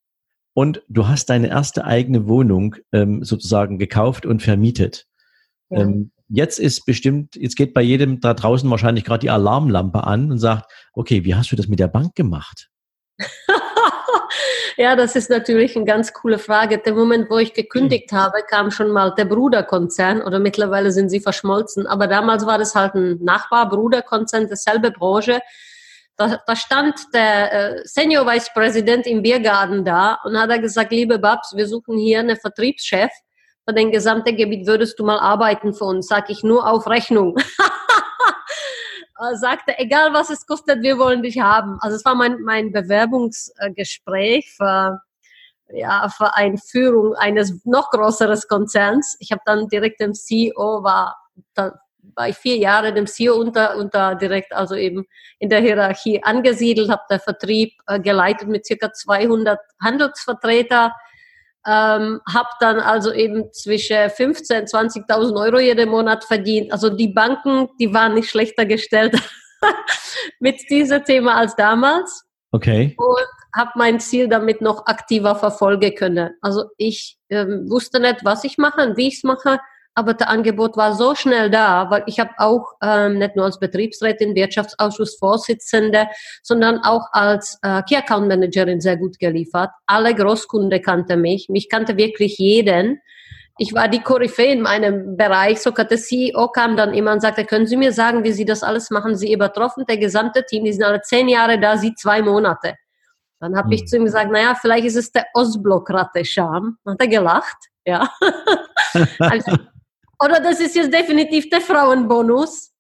und 0.54 0.84
du 0.88 1.10
hast 1.10 1.30
deine 1.30 1.50
erste 1.50 1.84
eigene 1.84 2.30
Wohnung 2.30 2.78
ähm, 2.94 3.26
sozusagen 3.26 3.78
gekauft 3.78 4.26
und 4.26 4.42
vermietet. 4.42 5.06
Ja. 5.70 5.82
Ähm, 5.82 6.12
jetzt 6.28 6.60
ist 6.60 6.86
bestimmt, 6.86 7.36
jetzt 7.36 7.56
geht 7.56 7.74
bei 7.74 7.82
jedem 7.82 8.20
da 8.20 8.34
draußen 8.34 8.70
wahrscheinlich 8.70 9.04
gerade 9.04 9.22
die 9.22 9.30
Alarmlampe 9.30 10.04
an 10.04 10.32
und 10.32 10.40
sagt, 10.40 10.72
okay, 10.94 11.24
wie 11.24 11.36
hast 11.36 11.52
du 11.52 11.56
das 11.56 11.68
mit 11.68 11.80
der 11.80 11.88
Bank 11.88 12.16
gemacht? 12.16 12.70
Ja, 14.80 14.96
das 14.96 15.18
ist 15.18 15.30
natürlich 15.30 15.76
eine 15.76 15.84
ganz 15.84 16.14
coole 16.14 16.40
Frage. 16.40 16.78
Der 16.78 16.94
Moment, 16.94 17.30
wo 17.30 17.38
ich 17.38 17.54
gekündigt 17.54 18.14
habe, 18.14 18.38
kam 18.50 18.72
schon 18.72 18.92
mal 18.92 19.14
der 19.14 19.26
Bruderkonzern 19.26 20.22
oder 20.22 20.40
mittlerweile 20.40 20.94
sind 20.94 21.10
sie 21.10 21.20
verschmolzen. 21.20 21.86
Aber 21.86 22.08
damals 22.08 22.46
war 22.46 22.58
das 22.58 22.76
halt 22.76 22.96
ein 22.96 23.22
Nachbar-Bruderkonzern, 23.22 24.48
derselbe 24.48 24.92
Branche. 24.92 25.42
Da, 26.16 26.40
da 26.48 26.56
stand 26.56 26.96
der 27.14 27.52
äh, 27.52 27.82
Senior 27.84 28.26
Vice 28.26 28.52
President 28.54 29.06
im 29.06 29.22
Biergarten 29.22 29.84
da 29.84 30.18
und 30.24 30.40
hat 30.40 30.50
er 30.50 30.60
gesagt, 30.60 30.94
liebe 30.94 31.20
Babs, 31.20 31.54
wir 31.58 31.68
suchen 31.68 31.98
hier 31.98 32.22
einen 32.22 32.38
Vertriebschef 32.38 33.12
für 33.70 33.74
den 33.74 33.92
gesamten 33.92 34.36
Gebiet. 34.36 34.66
Würdest 34.66 34.98
du 34.98 35.06
mal 35.06 35.20
arbeiten 35.20 35.76
für 35.76 35.84
uns? 35.86 36.08
Sag 36.08 36.32
ich 36.32 36.42
nur 36.42 36.68
auf 36.68 36.88
Rechnung. 36.88 37.38
Sagte, 39.34 39.78
egal 39.78 40.12
was 40.12 40.32
es 40.32 40.48
kostet, 40.48 40.82
wir 40.82 40.98
wollen 40.98 41.22
dich 41.22 41.40
haben. 41.40 41.78
Also 41.82 41.98
es 41.98 42.06
war 42.06 42.16
mein, 42.16 42.42
mein 42.42 42.72
Bewerbungsgespräch 42.72 44.52
für, 44.56 45.02
ja, 45.72 46.10
für 46.10 46.36
eine 46.36 46.58
Führung 46.58 47.14
eines 47.14 47.64
noch 47.64 47.92
größeres 47.92 48.48
Konzerns. 48.48 49.18
Ich 49.20 49.32
habe 49.32 49.42
dann 49.46 49.68
direkt 49.68 50.00
dem 50.00 50.16
CEO, 50.16 50.82
war, 50.84 51.18
ich 52.28 52.38
vier 52.38 52.58
Jahre 52.58 52.92
dem 52.92 53.06
CEO 53.06 53.36
unter, 53.36 53.78
unter 53.78 54.16
direkt, 54.16 54.52
also 54.52 54.74
eben 54.74 55.06
in 55.38 55.50
der 55.50 55.60
Hierarchie 55.60 56.24
angesiedelt, 56.24 56.90
habe 56.90 57.04
der 57.08 57.20
Vertrieb 57.20 57.74
äh, 57.86 58.00
geleitet 58.00 58.48
mit 58.48 58.66
circa 58.66 58.92
200 58.92 59.60
Handelsvertreter 59.80 60.92
ähm, 61.66 62.22
habe 62.32 62.50
dann 62.60 62.80
also 62.80 63.12
eben 63.12 63.52
zwischen 63.52 63.98
15.000 63.98 64.72
20.000 65.08 65.40
Euro 65.40 65.60
jeden 65.60 65.90
Monat 65.90 66.24
verdient. 66.24 66.72
Also 66.72 66.90
die 66.90 67.10
Banken, 67.10 67.70
die 67.80 67.94
waren 67.94 68.14
nicht 68.14 68.30
schlechter 68.30 68.66
gestellt 68.66 69.16
mit 70.40 70.62
diesem 70.70 71.04
Thema 71.04 71.36
als 71.36 71.56
damals. 71.56 72.24
Okay. 72.52 72.96
Und 72.98 73.28
habe 73.56 73.72
mein 73.76 74.00
Ziel 74.00 74.28
damit 74.28 74.62
noch 74.62 74.86
aktiver 74.86 75.36
verfolgen 75.36 75.94
können. 75.96 76.32
Also 76.42 76.66
ich 76.78 77.18
ähm, 77.30 77.70
wusste 77.70 78.00
nicht, 78.00 78.24
was 78.24 78.44
ich 78.44 78.58
mache 78.58 78.82
und 78.82 78.98
wie 78.98 79.08
ich 79.08 79.18
es 79.18 79.24
mache, 79.24 79.60
aber 79.96 80.14
das 80.14 80.28
Angebot 80.28 80.78
war 80.78 80.96
so 80.96 81.16
schnell 81.16 81.50
da, 81.50 81.90
weil 81.90 82.04
ich 82.06 82.20
habe 82.20 82.32
auch 82.38 82.74
ähm, 82.82 83.18
nicht 83.18 83.36
nur 83.36 83.46
als 83.46 83.60
Betriebsrätin, 83.60 84.36
Wirtschaftsausschussvorsitzende, 84.36 86.08
sondern 86.42 86.80
auch 86.80 87.08
als 87.12 87.60
äh, 87.64 87.82
Key 87.84 87.96
Account 87.96 88.28
Managerin 88.28 88.80
sehr 88.82 88.98
gut 88.98 89.20
geliefert. 89.20 89.72
Alle 89.88 90.16
Großkunden 90.16 90.82
kannten 90.82 91.22
mich, 91.22 91.50
mich 91.50 91.70
kannte 91.70 91.98
wirklich 91.98 92.38
jeden. 92.38 93.02
Ich 93.58 93.74
war 93.74 93.90
die 93.90 94.00
Koryphäe 94.00 94.54
in 94.54 94.62
meinem 94.62 95.18
Bereich. 95.18 95.60
Sogar 95.60 95.86
der 95.86 95.98
CEO 95.98 96.48
kam 96.48 96.78
dann 96.78 96.94
immer 96.94 97.12
und 97.12 97.22
sagte, 97.22 97.44
können 97.44 97.68
Sie 97.68 97.76
mir 97.76 97.92
sagen, 97.92 98.24
wie 98.24 98.32
Sie 98.32 98.46
das 98.46 98.64
alles 98.64 98.90
machen? 98.90 99.18
Sie 99.18 99.34
übertroffen 99.34 99.86
der 99.86 99.98
gesamte 99.98 100.46
Team, 100.46 100.64
die 100.64 100.72
sind 100.72 100.84
alle 100.84 101.02
zehn 101.02 101.28
Jahre 101.28 101.60
da, 101.60 101.78
Sie 101.78 101.94
zwei 101.94 102.22
Monate. 102.22 102.76
Dann 103.42 103.58
habe 103.58 103.74
ich 103.74 103.82
hm. 103.82 103.88
zu 103.88 103.98
ihm 103.98 104.06
gesagt, 104.06 104.32
naja, 104.32 104.56
vielleicht 104.60 104.86
ist 104.86 104.96
es 104.96 105.12
der 105.12 105.26
Ostblock-Ratte-Scham. 105.34 106.78
Hat 106.86 107.02
er 107.02 107.08
gelacht, 107.08 107.58
ja. 107.86 108.10
also, 109.20 109.58
oder 110.24 110.40
das 110.40 110.60
ist 110.60 110.76
jetzt 110.76 110.94
definitiv 110.94 111.50
der 111.50 111.62
Frauenbonus. 111.62 112.72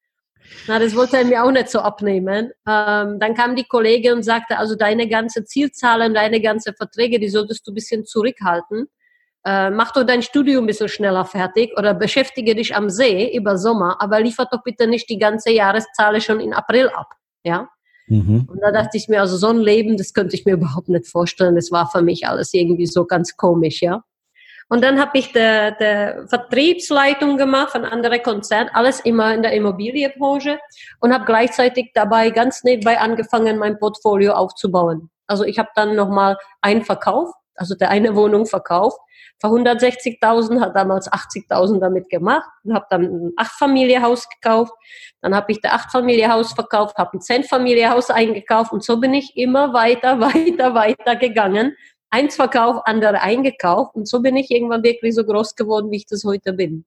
Na, 0.67 0.79
das 0.79 0.95
wollte 0.95 1.17
er 1.17 1.25
mir 1.25 1.43
auch 1.43 1.51
nicht 1.51 1.69
so 1.69 1.79
abnehmen. 1.79 2.51
Ähm, 2.67 3.19
dann 3.19 3.33
kam 3.35 3.55
die 3.55 3.65
Kollegin 3.65 4.13
und 4.13 4.23
sagte, 4.23 4.57
also 4.57 4.75
deine 4.75 5.07
ganze 5.07 5.45
Zielzahlen, 5.45 6.13
deine 6.13 6.41
ganze 6.41 6.73
Verträge, 6.73 7.19
die 7.19 7.29
solltest 7.29 7.65
du 7.67 7.71
ein 7.71 7.75
bisschen 7.75 8.05
zurückhalten. 8.05 8.87
Äh, 9.45 9.69
mach 9.69 9.93
doch 9.93 10.03
dein 10.03 10.21
Studium 10.21 10.65
ein 10.65 10.67
bisschen 10.67 10.89
schneller 10.89 11.23
fertig 11.23 11.71
oder 11.77 11.93
beschäftige 11.93 12.55
dich 12.55 12.75
am 12.75 12.89
See 12.89 13.35
über 13.35 13.57
Sommer, 13.57 14.01
aber 14.01 14.19
liefert 14.19 14.49
doch 14.51 14.63
bitte 14.63 14.85
nicht 14.87 15.09
die 15.09 15.17
ganze 15.17 15.51
Jahreszahl 15.51 16.19
schon 16.19 16.39
in 16.39 16.53
April 16.53 16.89
ab. 16.89 17.13
Ja? 17.43 17.69
Mhm. 18.07 18.47
Und 18.49 18.59
da 18.61 18.71
dachte 18.71 18.97
ich 18.97 19.07
mir, 19.07 19.21
also 19.21 19.37
so 19.37 19.47
ein 19.47 19.59
Leben, 19.59 19.97
das 19.97 20.13
könnte 20.13 20.35
ich 20.35 20.45
mir 20.45 20.53
überhaupt 20.53 20.89
nicht 20.89 21.07
vorstellen. 21.07 21.55
Das 21.55 21.71
war 21.71 21.89
für 21.89 22.01
mich 22.01 22.27
alles 22.27 22.53
irgendwie 22.53 22.87
so 22.87 23.05
ganz 23.05 23.37
komisch, 23.37 23.81
ja. 23.81 24.03
Und 24.69 24.83
dann 24.83 24.99
habe 24.99 25.17
ich 25.17 25.31
der 25.33 25.71
de 25.71 26.27
Vertriebsleitung 26.27 27.37
gemacht 27.37 27.71
von 27.71 27.85
anderen 27.85 28.21
Konzernen, 28.21 28.69
alles 28.73 28.99
immer 28.99 29.33
in 29.33 29.41
der 29.41 29.53
Immobilienbranche 29.53 30.59
und 30.99 31.11
habe 31.11 31.25
gleichzeitig 31.25 31.91
dabei 31.95 32.29
ganz 32.29 32.63
nebenbei 32.63 32.99
angefangen, 32.99 33.57
mein 33.57 33.79
Portfolio 33.79 34.33
aufzubauen. 34.33 35.09
Also 35.25 35.43
ich 35.43 35.57
habe 35.57 35.69
dann 35.73 35.95
nochmal 35.95 36.37
einen 36.61 36.83
Verkauf, 36.83 37.31
also 37.55 37.73
der 37.73 37.89
eine 37.89 38.15
Wohnung 38.15 38.45
verkauft, 38.45 38.99
für 39.41 39.47
160.000, 39.47 40.59
hat 40.59 40.75
damals 40.75 41.09
80.000 41.11 41.79
damit 41.79 42.09
gemacht 42.09 42.47
und 42.63 42.73
habe 42.73 42.85
dann 42.89 43.03
ein 43.03 43.33
Achtfamilienhaus 43.37 44.27
gekauft. 44.29 44.73
Dann 45.21 45.33
habe 45.33 45.51
ich 45.51 45.61
das 45.61 45.71
Achtfamilienhaus 45.71 46.53
verkauft, 46.53 46.97
habe 46.97 47.17
ein 47.17 47.21
Zehnfamilienhaus 47.21 48.09
eingekauft 48.09 48.71
und 48.71 48.83
so 48.83 48.99
bin 48.99 49.13
ich 49.13 49.35
immer 49.35 49.73
weiter, 49.73 50.19
weiter, 50.19 50.75
weiter 50.75 51.15
gegangen 51.15 51.75
eins 52.09 52.35
verkauft, 52.35 52.81
andere 52.85 53.21
eingekauft. 53.21 53.95
Und 53.95 54.07
so 54.07 54.21
bin 54.21 54.35
ich 54.35 54.51
irgendwann 54.51 54.83
wirklich 54.83 55.15
so 55.15 55.23
groß 55.23 55.55
geworden, 55.55 55.91
wie 55.91 55.97
ich 55.97 56.05
das 56.05 56.23
heute 56.23 56.53
bin. 56.53 56.85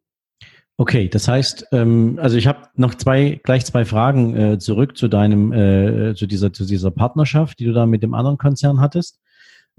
Okay, 0.78 1.08
das 1.08 1.28
heißt, 1.28 1.66
ähm, 1.72 2.18
also 2.20 2.36
ich 2.36 2.46
habe 2.46 2.68
noch 2.74 2.94
zwei, 2.94 3.40
gleich 3.44 3.64
zwei 3.64 3.84
Fragen 3.84 4.36
äh, 4.36 4.58
zurück 4.58 4.96
zu 4.96 5.08
deinem, 5.08 5.52
äh, 5.52 6.14
zu 6.14 6.26
dieser, 6.26 6.52
zu 6.52 6.64
dieser 6.64 6.90
Partnerschaft, 6.90 7.58
die 7.58 7.66
du 7.66 7.72
da 7.72 7.86
mit 7.86 8.02
dem 8.02 8.14
anderen 8.14 8.38
Konzern 8.38 8.80
hattest. 8.80 9.20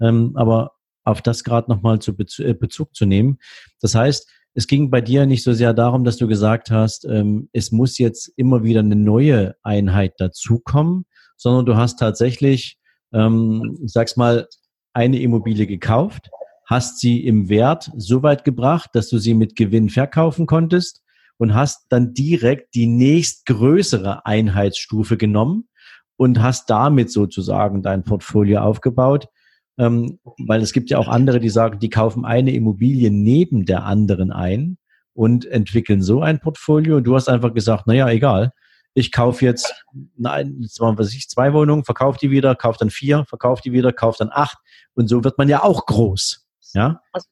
Ähm, 0.00 0.32
aber 0.34 0.72
auf 1.04 1.20
das 1.20 1.44
gerade 1.44 1.70
nochmal 1.70 1.98
zu 1.98 2.16
Bez 2.16 2.38
äh, 2.38 2.54
Bezug 2.54 2.94
zu 2.94 3.06
nehmen. 3.06 3.38
Das 3.80 3.94
heißt, 3.94 4.30
es 4.54 4.66
ging 4.66 4.88
bei 4.88 5.00
dir 5.00 5.26
nicht 5.26 5.42
so 5.42 5.52
sehr 5.52 5.74
darum, 5.74 6.04
dass 6.04 6.16
du 6.16 6.28
gesagt 6.28 6.70
hast, 6.70 7.04
ähm, 7.04 7.48
es 7.52 7.72
muss 7.72 7.98
jetzt 7.98 8.32
immer 8.36 8.62
wieder 8.62 8.80
eine 8.80 8.96
neue 8.96 9.56
Einheit 9.62 10.14
dazukommen, 10.18 11.06
sondern 11.36 11.66
du 11.66 11.76
hast 11.76 11.98
tatsächlich, 11.98 12.78
ähm, 13.12 13.78
ich 13.84 13.92
sag's 13.92 14.16
mal, 14.16 14.48
eine 14.94 15.20
Immobilie 15.20 15.66
gekauft, 15.66 16.30
hast 16.66 16.98
sie 17.00 17.24
im 17.26 17.48
Wert 17.48 17.90
so 17.96 18.22
weit 18.22 18.44
gebracht, 18.44 18.90
dass 18.94 19.08
du 19.08 19.18
sie 19.18 19.34
mit 19.34 19.56
Gewinn 19.56 19.90
verkaufen 19.90 20.46
konntest 20.46 21.02
und 21.36 21.54
hast 21.54 21.86
dann 21.90 22.14
direkt 22.14 22.74
die 22.74 22.86
nächstgrößere 22.86 24.24
Einheitsstufe 24.24 25.16
genommen 25.16 25.68
und 26.16 26.40
hast 26.40 26.70
damit 26.70 27.10
sozusagen 27.10 27.82
dein 27.82 28.04
Portfolio 28.04 28.60
aufgebaut. 28.60 29.28
Ähm, 29.76 30.20
weil 30.38 30.62
es 30.62 30.72
gibt 30.72 30.90
ja 30.90 30.98
auch 30.98 31.08
andere, 31.08 31.40
die 31.40 31.48
sagen, 31.48 31.80
die 31.80 31.90
kaufen 31.90 32.24
eine 32.24 32.52
Immobilie 32.52 33.10
neben 33.10 33.66
der 33.66 33.84
anderen 33.84 34.30
ein 34.30 34.78
und 35.14 35.46
entwickeln 35.46 36.00
so 36.00 36.22
ein 36.22 36.38
Portfolio. 36.38 36.98
Und 36.98 37.04
du 37.04 37.16
hast 37.16 37.28
einfach 37.28 37.52
gesagt, 37.52 37.88
naja, 37.88 38.08
egal, 38.08 38.52
ich 38.94 39.10
kaufe 39.10 39.44
jetzt, 39.44 39.84
nein, 40.16 40.66
was 40.78 41.12
ich, 41.12 41.28
zwei 41.28 41.52
Wohnungen, 41.52 41.84
verkaufe 41.84 42.18
die 42.20 42.30
wieder, 42.30 42.54
kaufe 42.54 42.78
dann 42.78 42.90
vier, 42.90 43.24
verkaufe 43.28 43.60
die 43.62 43.72
wieder, 43.72 43.92
kaufe 43.92 44.18
dann 44.20 44.30
acht. 44.32 44.56
Und 44.94 45.08
so 45.08 45.24
wird 45.24 45.36
man 45.36 45.48
ja 45.48 45.64
auch 45.64 45.86
groß. 45.86 46.46
Ja? 46.74 47.00
Also, 47.12 47.26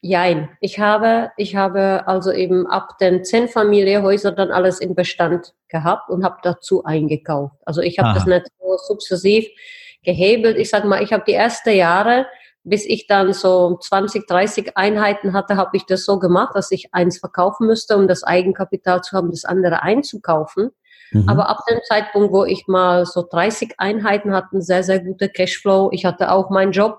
jein. 0.00 0.48
Ich 0.60 0.78
habe, 0.78 1.30
ich 1.36 1.54
habe 1.54 2.04
also 2.06 2.32
eben 2.32 2.66
ab 2.66 2.96
den 2.98 3.24
zehn 3.24 3.48
Familienhäusern 3.48 4.36
dann 4.36 4.50
alles 4.50 4.80
in 4.80 4.94
Bestand 4.94 5.54
gehabt 5.68 6.08
und 6.08 6.24
habe 6.24 6.38
dazu 6.42 6.84
eingekauft. 6.84 7.56
Also 7.66 7.82
ich 7.82 7.98
habe 7.98 8.14
das 8.14 8.26
nicht 8.26 8.46
so 8.58 8.76
sukzessiv 8.88 9.46
gehebelt. 10.02 10.56
Ich 10.56 10.70
sage 10.70 10.88
mal, 10.88 11.02
ich 11.02 11.12
habe 11.12 11.24
die 11.26 11.34
ersten 11.34 11.74
Jahre, 11.74 12.26
bis 12.64 12.86
ich 12.86 13.06
dann 13.06 13.34
so 13.34 13.78
20, 13.78 14.26
30 14.26 14.76
Einheiten 14.76 15.34
hatte, 15.34 15.56
habe 15.56 15.76
ich 15.76 15.84
das 15.84 16.04
so 16.04 16.18
gemacht, 16.18 16.54
dass 16.54 16.70
ich 16.70 16.94
eins 16.94 17.18
verkaufen 17.18 17.66
müsste, 17.66 17.96
um 17.96 18.08
das 18.08 18.22
Eigenkapital 18.22 19.02
zu 19.02 19.16
haben, 19.16 19.30
das 19.30 19.44
andere 19.44 19.82
einzukaufen. 19.82 20.70
Mhm. 21.12 21.28
Aber 21.28 21.48
ab 21.48 21.58
dem 21.70 21.78
Zeitpunkt, 21.88 22.32
wo 22.32 22.44
ich 22.44 22.66
mal 22.66 23.06
so 23.06 23.24
30 23.30 23.74
Einheiten 23.78 24.32
hatte, 24.32 24.60
sehr, 24.60 24.82
sehr 24.82 25.00
gute 25.00 25.28
Cashflow. 25.28 25.90
Ich 25.92 26.04
hatte 26.04 26.30
auch 26.32 26.50
meinen 26.50 26.72
Job. 26.72 26.98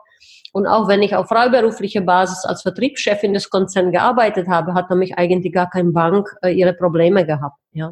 Und 0.54 0.66
auch 0.66 0.88
wenn 0.88 1.04
ich 1.04 1.16
auf 1.16 1.28
freiberuflicher 1.28 2.02
Basis 2.02 2.46
als 2.46 2.62
Vertriebschefin 2.62 3.34
des 3.34 3.50
Konzerns 3.50 3.92
gearbeitet 3.92 4.48
habe, 4.48 4.74
hat 4.74 4.90
mich 4.92 5.18
eigentlich 5.18 5.54
gar 5.54 5.70
keine 5.70 5.92
Bank 5.92 6.36
äh, 6.42 6.52
ihre 6.52 6.74
Probleme 6.74 7.26
gehabt. 7.26 7.58
Ja. 7.72 7.92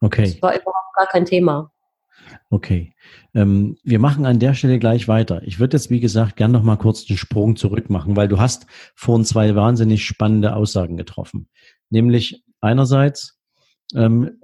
Okay. 0.00 0.24
Das 0.24 0.42
war 0.42 0.50
überhaupt 0.54 0.94
gar 0.96 1.06
kein 1.06 1.24
Thema. 1.24 1.70
Okay. 2.50 2.92
Ähm, 3.34 3.76
wir 3.84 3.98
machen 3.98 4.26
an 4.26 4.38
der 4.38 4.54
Stelle 4.54 4.78
gleich 4.78 5.08
weiter. 5.08 5.42
Ich 5.44 5.58
würde 5.58 5.76
jetzt, 5.76 5.90
wie 5.90 6.00
gesagt, 6.00 6.36
gern 6.36 6.52
noch 6.52 6.62
mal 6.62 6.76
kurz 6.76 7.04
den 7.04 7.16
Sprung 7.16 7.56
zurück 7.56 7.90
machen, 7.90 8.16
weil 8.16 8.28
du 8.28 8.38
hast 8.38 8.66
vorhin 8.94 9.24
zwei 9.24 9.54
wahnsinnig 9.54 10.04
spannende 10.04 10.54
Aussagen 10.54 10.96
getroffen. 10.96 11.48
Nämlich 11.90 12.44
einerseits, 12.60 13.38
ähm, 13.94 14.37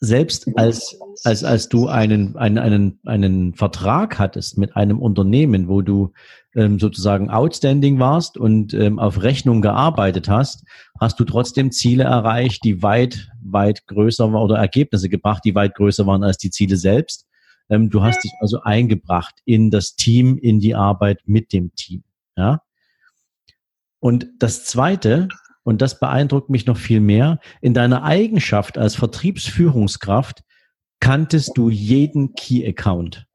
selbst 0.00 0.48
als, 0.56 0.98
als, 1.24 1.44
als 1.44 1.68
du 1.68 1.86
einen, 1.86 2.36
einen, 2.36 2.58
einen, 2.58 2.98
einen 3.04 3.54
Vertrag 3.54 4.18
hattest 4.18 4.56
mit 4.56 4.74
einem 4.74 4.98
Unternehmen, 4.98 5.68
wo 5.68 5.82
du 5.82 6.12
ähm, 6.54 6.80
sozusagen 6.80 7.30
outstanding 7.30 7.98
warst 7.98 8.38
und 8.38 8.72
ähm, 8.72 8.98
auf 8.98 9.22
Rechnung 9.22 9.60
gearbeitet 9.60 10.28
hast, 10.28 10.64
hast 10.98 11.20
du 11.20 11.24
trotzdem 11.24 11.70
Ziele 11.70 12.04
erreicht, 12.04 12.64
die 12.64 12.82
weit, 12.82 13.28
weit 13.42 13.86
größer 13.86 14.32
waren 14.32 14.42
oder 14.42 14.56
Ergebnisse 14.56 15.10
gebracht, 15.10 15.42
die 15.44 15.54
weit 15.54 15.74
größer 15.74 16.06
waren 16.06 16.24
als 16.24 16.38
die 16.38 16.50
Ziele 16.50 16.78
selbst. 16.78 17.26
Ähm, 17.68 17.90
du 17.90 18.02
hast 18.02 18.24
dich 18.24 18.32
also 18.40 18.62
eingebracht 18.62 19.34
in 19.44 19.70
das 19.70 19.96
Team, 19.96 20.38
in 20.38 20.60
die 20.60 20.74
Arbeit 20.74 21.20
mit 21.26 21.52
dem 21.52 21.74
Team. 21.74 22.04
Ja. 22.36 22.62
Und 24.00 24.28
das 24.38 24.64
zweite, 24.64 25.28
und 25.62 25.82
das 25.82 26.00
beeindruckt 26.00 26.50
mich 26.50 26.66
noch 26.66 26.76
viel 26.76 27.00
mehr, 27.00 27.38
in 27.60 27.74
deiner 27.74 28.02
Eigenschaft 28.02 28.78
als 28.78 28.94
Vertriebsführungskraft 28.94 30.42
kanntest 31.00 31.56
du 31.56 31.70
jeden 31.70 32.34
Key-Account. 32.34 33.26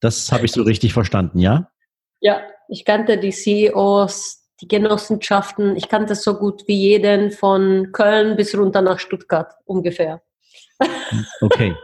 Das 0.00 0.32
habe 0.32 0.44
ich 0.44 0.52
so 0.52 0.62
richtig 0.62 0.92
verstanden, 0.92 1.38
ja? 1.38 1.68
Ja, 2.20 2.40
ich 2.68 2.84
kannte 2.84 3.18
die 3.18 3.30
CEOs, 3.30 4.48
die 4.60 4.68
Genossenschaften, 4.68 5.76
ich 5.76 5.88
kannte 5.88 6.12
es 6.14 6.22
so 6.22 6.38
gut 6.38 6.64
wie 6.66 6.76
jeden 6.76 7.30
von 7.30 7.90
Köln 7.92 8.36
bis 8.36 8.56
runter 8.56 8.82
nach 8.82 8.98
Stuttgart 8.98 9.52
ungefähr. 9.64 10.22
Okay. 11.40 11.74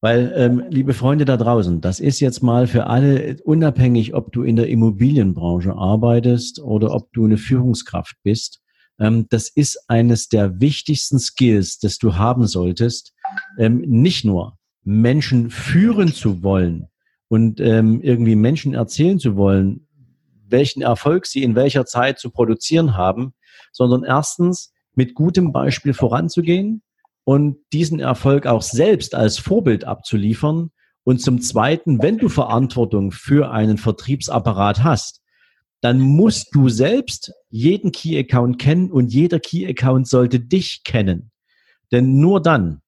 Weil, 0.00 0.32
ähm, 0.34 0.64
liebe 0.68 0.94
Freunde 0.94 1.24
da 1.24 1.36
draußen, 1.36 1.80
das 1.80 2.00
ist 2.00 2.18
jetzt 2.18 2.42
mal 2.42 2.66
für 2.66 2.88
alle 2.88 3.36
unabhängig, 3.44 4.14
ob 4.14 4.32
du 4.32 4.42
in 4.42 4.56
der 4.56 4.66
Immobilienbranche 4.66 5.74
arbeitest 5.74 6.60
oder 6.60 6.92
ob 6.92 7.12
du 7.12 7.24
eine 7.24 7.36
Führungskraft 7.38 8.16
bist. 8.24 8.61
Ähm, 8.98 9.26
das 9.30 9.48
ist 9.48 9.84
eines 9.88 10.28
der 10.28 10.60
wichtigsten 10.60 11.18
Skills, 11.18 11.78
das 11.78 11.98
du 11.98 12.16
haben 12.16 12.46
solltest. 12.46 13.14
Ähm, 13.58 13.80
nicht 13.80 14.24
nur 14.24 14.58
Menschen 14.84 15.50
führen 15.50 16.12
zu 16.12 16.42
wollen 16.42 16.88
und 17.28 17.60
ähm, 17.60 18.00
irgendwie 18.02 18.36
Menschen 18.36 18.74
erzählen 18.74 19.18
zu 19.18 19.36
wollen, 19.36 19.86
welchen 20.48 20.82
Erfolg 20.82 21.26
sie 21.26 21.42
in 21.42 21.54
welcher 21.54 21.86
Zeit 21.86 22.18
zu 22.18 22.30
produzieren 22.30 22.96
haben, 22.96 23.32
sondern 23.72 24.04
erstens 24.04 24.72
mit 24.94 25.14
gutem 25.14 25.52
Beispiel 25.52 25.94
voranzugehen 25.94 26.82
und 27.24 27.56
diesen 27.72 28.00
Erfolg 28.00 28.46
auch 28.46 28.62
selbst 28.62 29.14
als 29.14 29.38
Vorbild 29.38 29.84
abzuliefern. 29.84 30.70
Und 31.04 31.20
zum 31.20 31.40
Zweiten, 31.40 32.02
wenn 32.02 32.18
du 32.18 32.28
Verantwortung 32.28 33.10
für 33.10 33.50
einen 33.50 33.78
Vertriebsapparat 33.78 34.84
hast, 34.84 35.21
dann 35.82 35.98
musst 35.98 36.54
du 36.54 36.68
selbst 36.68 37.32
jeden 37.50 37.90
Key-Account 37.90 38.58
kennen 38.58 38.90
und 38.90 39.12
jeder 39.12 39.40
Key-Account 39.40 40.08
sollte 40.08 40.38
dich 40.38 40.84
kennen. 40.84 41.32
Denn 41.90 42.20
nur 42.20 42.40
dann 42.40 42.80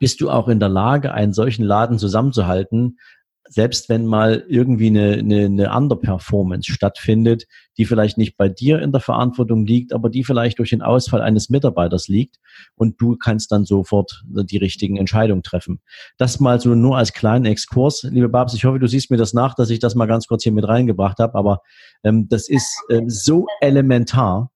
bist 0.00 0.20
du 0.20 0.28
auch 0.30 0.48
in 0.48 0.58
der 0.58 0.68
Lage, 0.68 1.14
einen 1.14 1.32
solchen 1.32 1.64
Laden 1.64 1.98
zusammenzuhalten, 1.98 2.98
selbst 3.46 3.88
wenn 3.88 4.06
mal 4.06 4.44
irgendwie 4.48 4.86
eine, 4.86 5.12
eine, 5.14 5.44
eine 5.44 5.76
Underperformance 5.76 6.72
stattfindet, 6.72 7.46
die 7.76 7.84
vielleicht 7.84 8.16
nicht 8.16 8.36
bei 8.36 8.48
dir 8.48 8.80
in 8.80 8.90
der 8.90 9.00
Verantwortung 9.00 9.66
liegt, 9.66 9.92
aber 9.92 10.08
die 10.08 10.24
vielleicht 10.24 10.58
durch 10.58 10.70
den 10.70 10.82
Ausfall 10.82 11.20
eines 11.20 11.50
Mitarbeiters 11.50 12.08
liegt 12.08 12.38
und 12.74 13.00
du 13.00 13.16
kannst 13.16 13.52
dann 13.52 13.64
sofort 13.64 14.24
die 14.26 14.56
richtigen 14.56 14.96
Entscheidungen 14.96 15.42
treffen. 15.42 15.80
Das 16.16 16.40
mal 16.40 16.58
so 16.58 16.74
nur 16.74 16.96
als 16.96 17.12
kleinen 17.12 17.44
Exkurs. 17.44 18.02
Liebe 18.04 18.28
Babs, 18.28 18.54
ich 18.54 18.64
hoffe, 18.64 18.78
du 18.78 18.88
siehst 18.88 19.10
mir 19.10 19.18
das 19.18 19.34
nach, 19.34 19.54
dass 19.54 19.70
ich 19.70 19.78
das 19.78 19.94
mal 19.94 20.06
ganz 20.06 20.26
kurz 20.26 20.42
hier 20.42 20.52
mit 20.52 20.66
reingebracht 20.66 21.18
habe, 21.18 21.34
aber 21.34 21.60
ähm, 22.02 22.28
das 22.28 22.48
ist 22.48 22.82
äh, 22.88 23.02
so 23.06 23.46
elementar, 23.60 24.50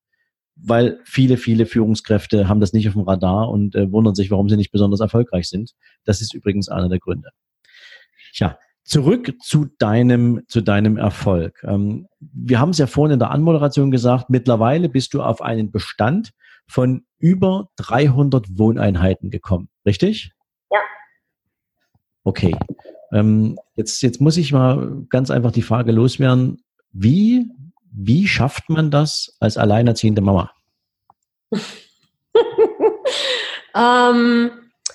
weil 0.57 0.99
viele, 1.05 1.37
viele 1.37 1.67
Führungskräfte 1.67 2.49
haben 2.49 2.61
das 2.61 2.73
nicht 2.73 2.89
auf 2.89 2.95
dem 2.95 3.03
Radar 3.03 3.51
und 3.51 3.75
äh, 3.75 3.93
wundern 3.93 4.15
sich, 4.15 4.31
warum 4.31 4.49
sie 4.49 4.57
nicht 4.57 4.73
besonders 4.73 5.01
erfolgreich 5.01 5.49
sind. 5.49 5.75
Das 6.05 6.21
ist 6.21 6.35
übrigens 6.35 6.69
einer 6.69 6.89
der 6.89 6.99
Gründe. 6.99 7.31
Tja, 8.33 8.59
Zurück 8.89 9.35
zu 9.43 9.67
deinem, 9.79 10.45
zu 10.49 10.63
deinem 10.63 10.97
Erfolg. 10.97 11.63
Ähm, 11.63 12.09
wir 12.21 12.59
haben 12.59 12.71
es 12.71 12.79
ja 12.79 12.87
vorhin 12.87 13.13
in 13.13 13.19
der 13.19 13.31
Anmoderation 13.31 13.91
gesagt, 13.91 14.31
mittlerweile 14.31 14.89
bist 14.89 15.13
du 15.13 15.23
auf 15.23 15.43
einen 15.43 15.71
Bestand 15.71 16.33
von 16.67 17.05
über 17.19 17.69
300 17.77 18.47
Wohneinheiten 18.59 19.29
gekommen, 19.29 19.69
richtig? 19.85 20.33
Ja. 20.71 20.79
Okay. 22.25 22.57
Ähm, 23.13 23.59
jetzt, 23.75 24.01
jetzt 24.01 24.23
muss 24.23 24.39
ich 24.39 24.55
mal 24.55 25.05
ganz 25.11 25.31
einfach 25.31 25.53
die 25.53 25.61
Frage 25.61 25.93
loswerden, 25.93 26.63
wie, 26.91 27.47
wie 27.93 28.27
schafft 28.27 28.71
man 28.71 28.91
das 28.91 29.37
als 29.39 29.59
alleinerziehende 29.59 30.23
Mama? 30.23 30.51
ähm, 33.75 34.51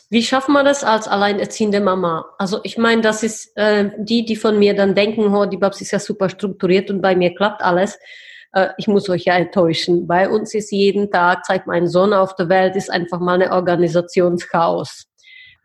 wie 0.09 0.23
schafft 0.23 0.49
man 0.49 0.65
das 0.65 0.83
als 0.83 1.07
alleinerziehende 1.07 1.79
Mama? 1.79 2.25
Also 2.37 2.59
ich 2.63 2.77
meine, 2.77 3.01
das 3.01 3.23
ist 3.23 3.55
äh, 3.57 3.89
die, 3.97 4.25
die 4.25 4.35
von 4.35 4.59
mir 4.59 4.75
dann 4.75 4.95
denken, 4.95 5.33
oh, 5.33 5.45
die 5.45 5.57
Babs 5.57 5.81
ist 5.81 5.91
ja 5.91 5.99
super 5.99 6.29
strukturiert 6.29 6.91
und 6.91 7.01
bei 7.01 7.15
mir 7.15 7.33
klappt 7.33 7.63
alles. 7.63 7.97
Äh, 8.53 8.69
ich 8.77 8.87
muss 8.87 9.09
euch 9.09 9.25
ja 9.25 9.35
enttäuschen. 9.35 10.07
Bei 10.07 10.29
uns 10.29 10.53
ist 10.53 10.71
jeden 10.71 11.11
Tag, 11.11 11.45
seit 11.45 11.67
mein 11.67 11.87
Sohn 11.87 12.13
auf 12.13 12.35
der 12.35 12.49
Welt 12.49 12.75
ist, 12.75 12.91
einfach 12.91 13.19
mal 13.19 13.41
eine 13.41 13.51
Organisationschaos. 13.51 15.05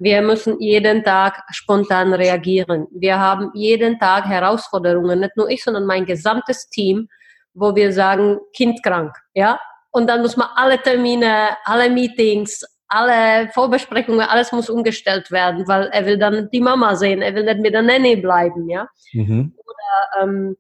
Wir 0.01 0.23
müssen 0.23 0.61
jeden 0.61 1.03
Tag 1.03 1.43
spontan 1.51 2.15
reagieren. 2.15 2.87
Wir 2.93 3.19
haben 3.19 3.51
jeden 3.55 3.99
Tag 3.99 4.27
Herausforderungen, 4.27 5.21
nicht 5.21 5.37
nur 5.37 5.51
ich, 5.51 5.63
sondern 5.65 5.87
mein 5.87 6.07
gesamtes 6.07 6.69
Team, 6.69 7.09
wo 7.53 7.75
wir 7.75 7.93
sagen, 7.93 8.39
Kind 8.55 8.83
krank, 8.83 9.17
ja? 9.35 9.59
Und 9.91 10.09
dann 10.09 10.23
muss 10.23 10.37
man 10.37 10.49
alle 10.55 10.81
Termine, 10.81 11.57
alle 11.65 11.91
Meetings, 11.91 12.65
alle 12.89 13.51
Vorbesprechungen, 13.51 14.21
alles 14.21 14.53
muss 14.53 14.71
umgestellt 14.71 15.31
werden, 15.31 15.69
weil 15.69 15.89
er 15.89 16.07
will 16.07 16.19
dann 16.19 16.49
die 16.51 16.61
Mama 16.61 16.97
sehen, 16.97 17.23
er 17.23 17.35
will 17.35 17.45
nicht 17.45 17.61
mit 17.61 17.75
der 17.75 17.83
Nanny 17.83 18.17
bleiben, 18.17 18.69
ja. 18.69 18.89
Mhm. 19.13 19.55
Oder, 19.57 20.23
ähm, 20.23 20.57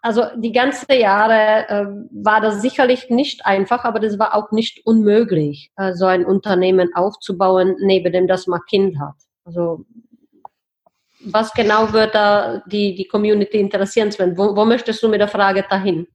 also 0.00 0.24
die 0.36 0.52
ganzen 0.52 0.92
Jahre 0.92 1.68
äh, 1.68 1.86
war 2.12 2.40
das 2.40 2.62
sicherlich 2.62 3.10
nicht 3.10 3.44
einfach, 3.44 3.84
aber 3.84 4.00
das 4.00 4.18
war 4.18 4.34
auch 4.34 4.52
nicht 4.52 4.86
unmöglich, 4.86 5.70
äh, 5.76 5.92
so 5.92 6.06
ein 6.06 6.24
Unternehmen 6.24 6.94
aufzubauen, 6.94 7.76
neben 7.80 8.12
dem, 8.12 8.26
dass 8.26 8.46
man 8.46 8.60
Kind 8.68 8.98
hat. 8.98 9.16
Also 9.44 9.84
was 11.20 11.52
genau 11.52 11.92
wird 11.92 12.14
da 12.14 12.62
die, 12.66 12.94
die 12.94 13.06
Community 13.06 13.58
interessieren, 13.58 14.12
Sven? 14.12 14.38
Wo, 14.38 14.54
wo 14.56 14.64
möchtest 14.64 15.02
du 15.02 15.08
mit 15.08 15.20
der 15.20 15.28
Frage 15.28 15.64
dahin? 15.68 16.06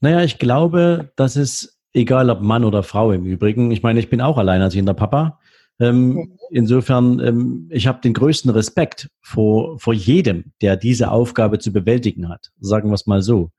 Naja, 0.00 0.20
ich 0.22 0.38
glaube, 0.38 1.12
dass 1.16 1.36
es 1.36 1.73
Egal 1.94 2.28
ob 2.28 2.42
Mann 2.42 2.64
oder 2.64 2.82
Frau 2.82 3.12
im 3.12 3.24
Übrigen. 3.24 3.70
Ich 3.70 3.82
meine, 3.82 4.00
ich 4.00 4.10
bin 4.10 4.20
auch 4.20 4.36
alleinerziehender 4.36 4.94
Papa. 4.94 5.38
Ähm, 5.80 6.08
mhm. 6.08 6.38
insofern, 6.50 7.20
ähm, 7.20 7.68
ich 7.70 7.86
habe 7.86 8.00
den 8.00 8.14
größten 8.14 8.50
Respekt 8.50 9.08
vor, 9.22 9.78
vor 9.78 9.92
jedem, 9.92 10.52
der 10.60 10.76
diese 10.76 11.10
Aufgabe 11.10 11.58
zu 11.58 11.72
bewältigen 11.72 12.28
hat. 12.28 12.52
Sagen 12.60 12.90
wir 12.90 12.94
es 12.94 13.06
mal 13.06 13.22
so. 13.22 13.50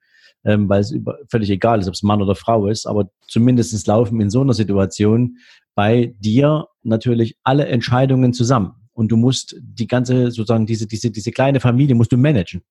Ähm, 0.45 0.69
weil 0.69 0.81
es 0.81 0.91
über, 0.91 1.17
völlig 1.29 1.49
egal 1.49 1.79
ist, 1.79 1.87
ob 1.87 1.95
es 1.95 2.03
Mann 2.03 2.21
oder 2.21 2.35
Frau 2.35 2.67
ist, 2.67 2.85
aber 2.85 3.09
zumindestens 3.27 3.87
laufen 3.87 4.21
in 4.21 4.29
so 4.29 4.41
einer 4.41 4.53
Situation 4.53 5.37
bei 5.73 6.13
dir 6.19 6.67
natürlich 6.83 7.37
alle 7.43 7.65
Entscheidungen 7.65 8.31
zusammen. 8.31 8.73
Und 8.93 9.11
du 9.11 9.17
musst 9.17 9.55
die 9.59 9.87
ganze, 9.87 10.31
sozusagen 10.31 10.65
diese, 10.65 10.87
diese, 10.87 11.11
diese 11.11 11.31
kleine 11.31 11.59
Familie 11.59 11.95
musst 11.95 12.11
du 12.11 12.17
managen. 12.17 12.61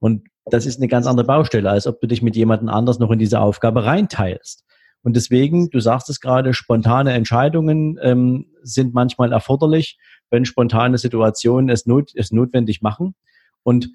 Und 0.00 0.26
das 0.46 0.66
ist 0.66 0.78
eine 0.78 0.88
ganz 0.88 1.06
andere 1.06 1.26
Baustelle, 1.26 1.70
als 1.70 1.86
ob 1.86 2.00
du 2.00 2.06
dich 2.06 2.22
mit 2.22 2.34
jemandem 2.34 2.68
anders 2.68 2.98
noch 2.98 3.10
in 3.10 3.18
diese 3.18 3.40
Aufgabe 3.40 3.84
reinteilst. 3.84 4.64
Und 5.02 5.16
deswegen, 5.16 5.70
du 5.70 5.80
sagst 5.80 6.10
es 6.10 6.20
gerade, 6.20 6.54
spontane 6.54 7.12
Entscheidungen 7.12 7.98
ähm, 8.02 8.46
sind 8.62 8.94
manchmal 8.94 9.32
erforderlich, 9.32 9.98
wenn 10.30 10.44
spontane 10.44 10.98
Situationen 10.98 11.70
es, 11.70 11.86
not, 11.86 12.10
es 12.14 12.30
notwendig 12.30 12.82
machen. 12.82 13.14
Und 13.62 13.90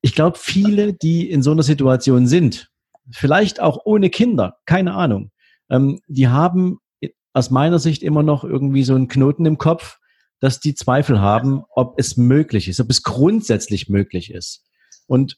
ich 0.00 0.14
glaube, 0.14 0.38
viele, 0.38 0.94
die 0.94 1.28
in 1.30 1.42
so 1.42 1.50
einer 1.50 1.62
Situation 1.62 2.26
sind, 2.26 2.70
vielleicht 3.10 3.60
auch 3.60 3.80
ohne 3.84 4.10
Kinder, 4.10 4.56
keine 4.64 4.94
Ahnung, 4.94 5.30
ähm, 5.70 6.00
die 6.06 6.28
haben 6.28 6.78
aus 7.32 7.50
meiner 7.50 7.78
Sicht 7.78 8.02
immer 8.02 8.22
noch 8.22 8.44
irgendwie 8.44 8.84
so 8.84 8.94
einen 8.94 9.08
Knoten 9.08 9.44
im 9.44 9.58
Kopf, 9.58 9.98
dass 10.40 10.60
die 10.60 10.74
Zweifel 10.74 11.20
haben, 11.20 11.64
ob 11.70 11.98
es 11.98 12.16
möglich 12.16 12.68
ist, 12.68 12.80
ob 12.80 12.90
es 12.90 13.02
grundsätzlich 13.02 13.88
möglich 13.88 14.32
ist. 14.32 14.64
Und 15.06 15.36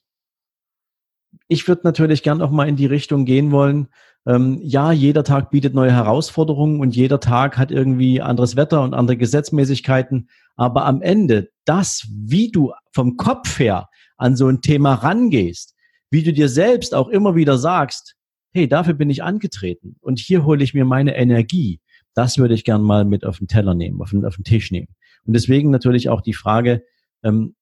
ich 1.49 1.67
würde 1.69 1.83
natürlich 1.85 2.23
gern 2.23 2.43
auch 2.43 2.51
mal 2.51 2.69
in 2.69 2.77
die 2.77 2.87
Richtung 2.87 3.25
gehen 3.25 3.51
wollen, 3.51 3.89
ähm, 4.27 4.59
ja, 4.61 4.91
jeder 4.91 5.23
Tag 5.23 5.51
bietet 5.51 5.73
neue 5.75 5.93
Herausforderungen 5.93 6.81
und 6.81 6.97
jeder 6.97 7.21
Tag 7.21 7.57
hat 7.57 7.71
irgendwie 7.71 8.21
anderes 8.21 8.57
Wetter 8.57 8.83
und 8.83 8.93
andere 8.93 9.17
Gesetzmäßigkeiten. 9.17 10.29
Aber 10.57 10.85
am 10.85 11.01
Ende, 11.01 11.51
das, 11.65 12.09
wie 12.11 12.51
du 12.51 12.73
vom 12.93 13.17
Kopf 13.17 13.61
her 13.61 13.89
an 14.17 14.37
so 14.37 14.49
ein 14.49 14.63
Thema 14.63 14.95
rangehst, 14.95 15.75
wie 16.11 16.25
du 16.25 16.33
dir 16.33 16.49
selbst 16.49 16.95
auch 16.95 17.09
immer 17.09 17.37
wieder 17.37 17.57
sagst, 17.57 18.17
hey, 18.53 18.67
dafür 18.67 18.95
bin 18.95 19.11
ich 19.11 19.23
angetreten 19.23 19.97
und 20.01 20.19
hier 20.19 20.45
hole 20.45 20.65
ich 20.65 20.75
mir 20.75 20.85
meine 20.85 21.17
Energie. 21.17 21.81
Das 22.15 22.39
würde 22.39 22.55
ich 22.55 22.65
gern 22.65 22.83
mal 22.83 23.05
mit 23.05 23.25
auf 23.25 23.39
den 23.39 23.49
Teller 23.49 23.75
nehmen, 23.75 24.01
auf 24.01 24.11
den, 24.11 24.25
auf 24.25 24.37
den 24.37 24.45
Tisch 24.45 24.71
nehmen. 24.71 24.89
Und 25.25 25.35
deswegen 25.35 25.71
natürlich 25.71 26.09
auch 26.09 26.23
die 26.23 26.33
Frage, 26.33 26.83
ähm, 27.23 27.55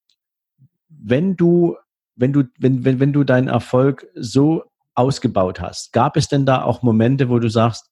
wenn 0.89 1.37
du, 1.37 1.77
wenn 2.17 2.33
du, 2.33 2.45
wenn, 2.59 2.85
wenn, 2.85 3.01
wenn 3.01 3.13
du 3.13 3.25
deinen 3.25 3.49
Erfolg 3.49 4.07
so 4.15 4.65
ausgebaut 4.95 5.61
hast. 5.61 5.93
Gab 5.93 6.17
es 6.17 6.29
denn 6.29 6.47
da 6.47 6.63
auch 6.63 6.83
Momente, 6.83 7.29
wo 7.29 7.39
du 7.39 7.49
sagst, 7.49 7.91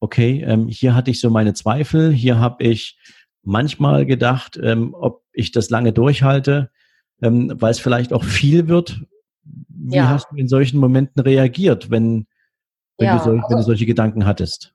okay, 0.00 0.42
ähm, 0.46 0.68
hier 0.68 0.94
hatte 0.94 1.10
ich 1.10 1.20
so 1.20 1.30
meine 1.30 1.54
Zweifel, 1.54 2.10
hier 2.10 2.38
habe 2.38 2.64
ich 2.64 2.98
manchmal 3.42 4.06
gedacht, 4.06 4.58
ähm, 4.62 4.94
ob 4.94 5.22
ich 5.32 5.52
das 5.52 5.70
lange 5.70 5.92
durchhalte, 5.92 6.70
ähm, 7.22 7.52
weil 7.56 7.70
es 7.70 7.80
vielleicht 7.80 8.12
auch 8.12 8.24
viel 8.24 8.68
wird. 8.68 9.02
Wie 9.68 9.96
ja. 9.96 10.08
hast 10.08 10.28
du 10.30 10.36
in 10.36 10.48
solchen 10.48 10.78
Momenten 10.78 11.22
reagiert, 11.22 11.90
wenn, 11.90 12.26
wenn, 12.98 13.06
ja, 13.06 13.18
du, 13.18 13.24
sol 13.24 13.36
also, 13.36 13.50
wenn 13.50 13.56
du 13.58 13.62
solche 13.62 13.86
Gedanken 13.86 14.26
hattest? 14.26 14.74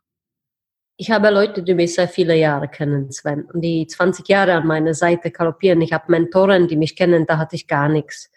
Ich 0.97 1.11
habe 1.11 1.29
Leute, 1.29 1.61
die 1.61 1.73
mich 1.73 1.93
sehr 1.93 2.07
viele 2.07 2.37
Jahre 2.37 2.67
kennen, 2.67 3.11
Sven, 3.11 3.45
und 3.53 3.61
die 3.61 3.85
20 3.85 4.27
Jahre 4.29 4.53
an 4.53 4.65
meiner 4.65 4.93
Seite 4.93 5.29
galoppieren. 5.29 5.81
Ich 5.81 5.91
habe 5.91 6.05
Mentoren, 6.07 6.67
die 6.67 6.77
mich 6.77 6.95
kennen, 6.95 7.25
da 7.25 7.37
hatte 7.37 7.55
ich 7.55 7.67
gar 7.67 7.89
nichts. 7.89 8.31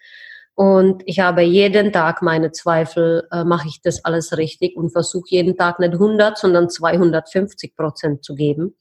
Und 0.58 1.04
ich 1.06 1.20
habe 1.20 1.42
jeden 1.42 1.92
Tag 1.92 2.20
meine 2.20 2.50
Zweifel, 2.50 3.28
äh, 3.30 3.44
mache 3.44 3.68
ich 3.68 3.80
das 3.80 4.04
alles 4.04 4.36
richtig 4.36 4.76
und 4.76 4.90
versuche 4.90 5.28
jeden 5.28 5.56
Tag 5.56 5.78
nicht 5.78 5.92
100, 5.92 6.36
sondern 6.36 6.68
250 6.68 7.76
Prozent 7.76 8.24
zu 8.24 8.34
geben. 8.34 8.74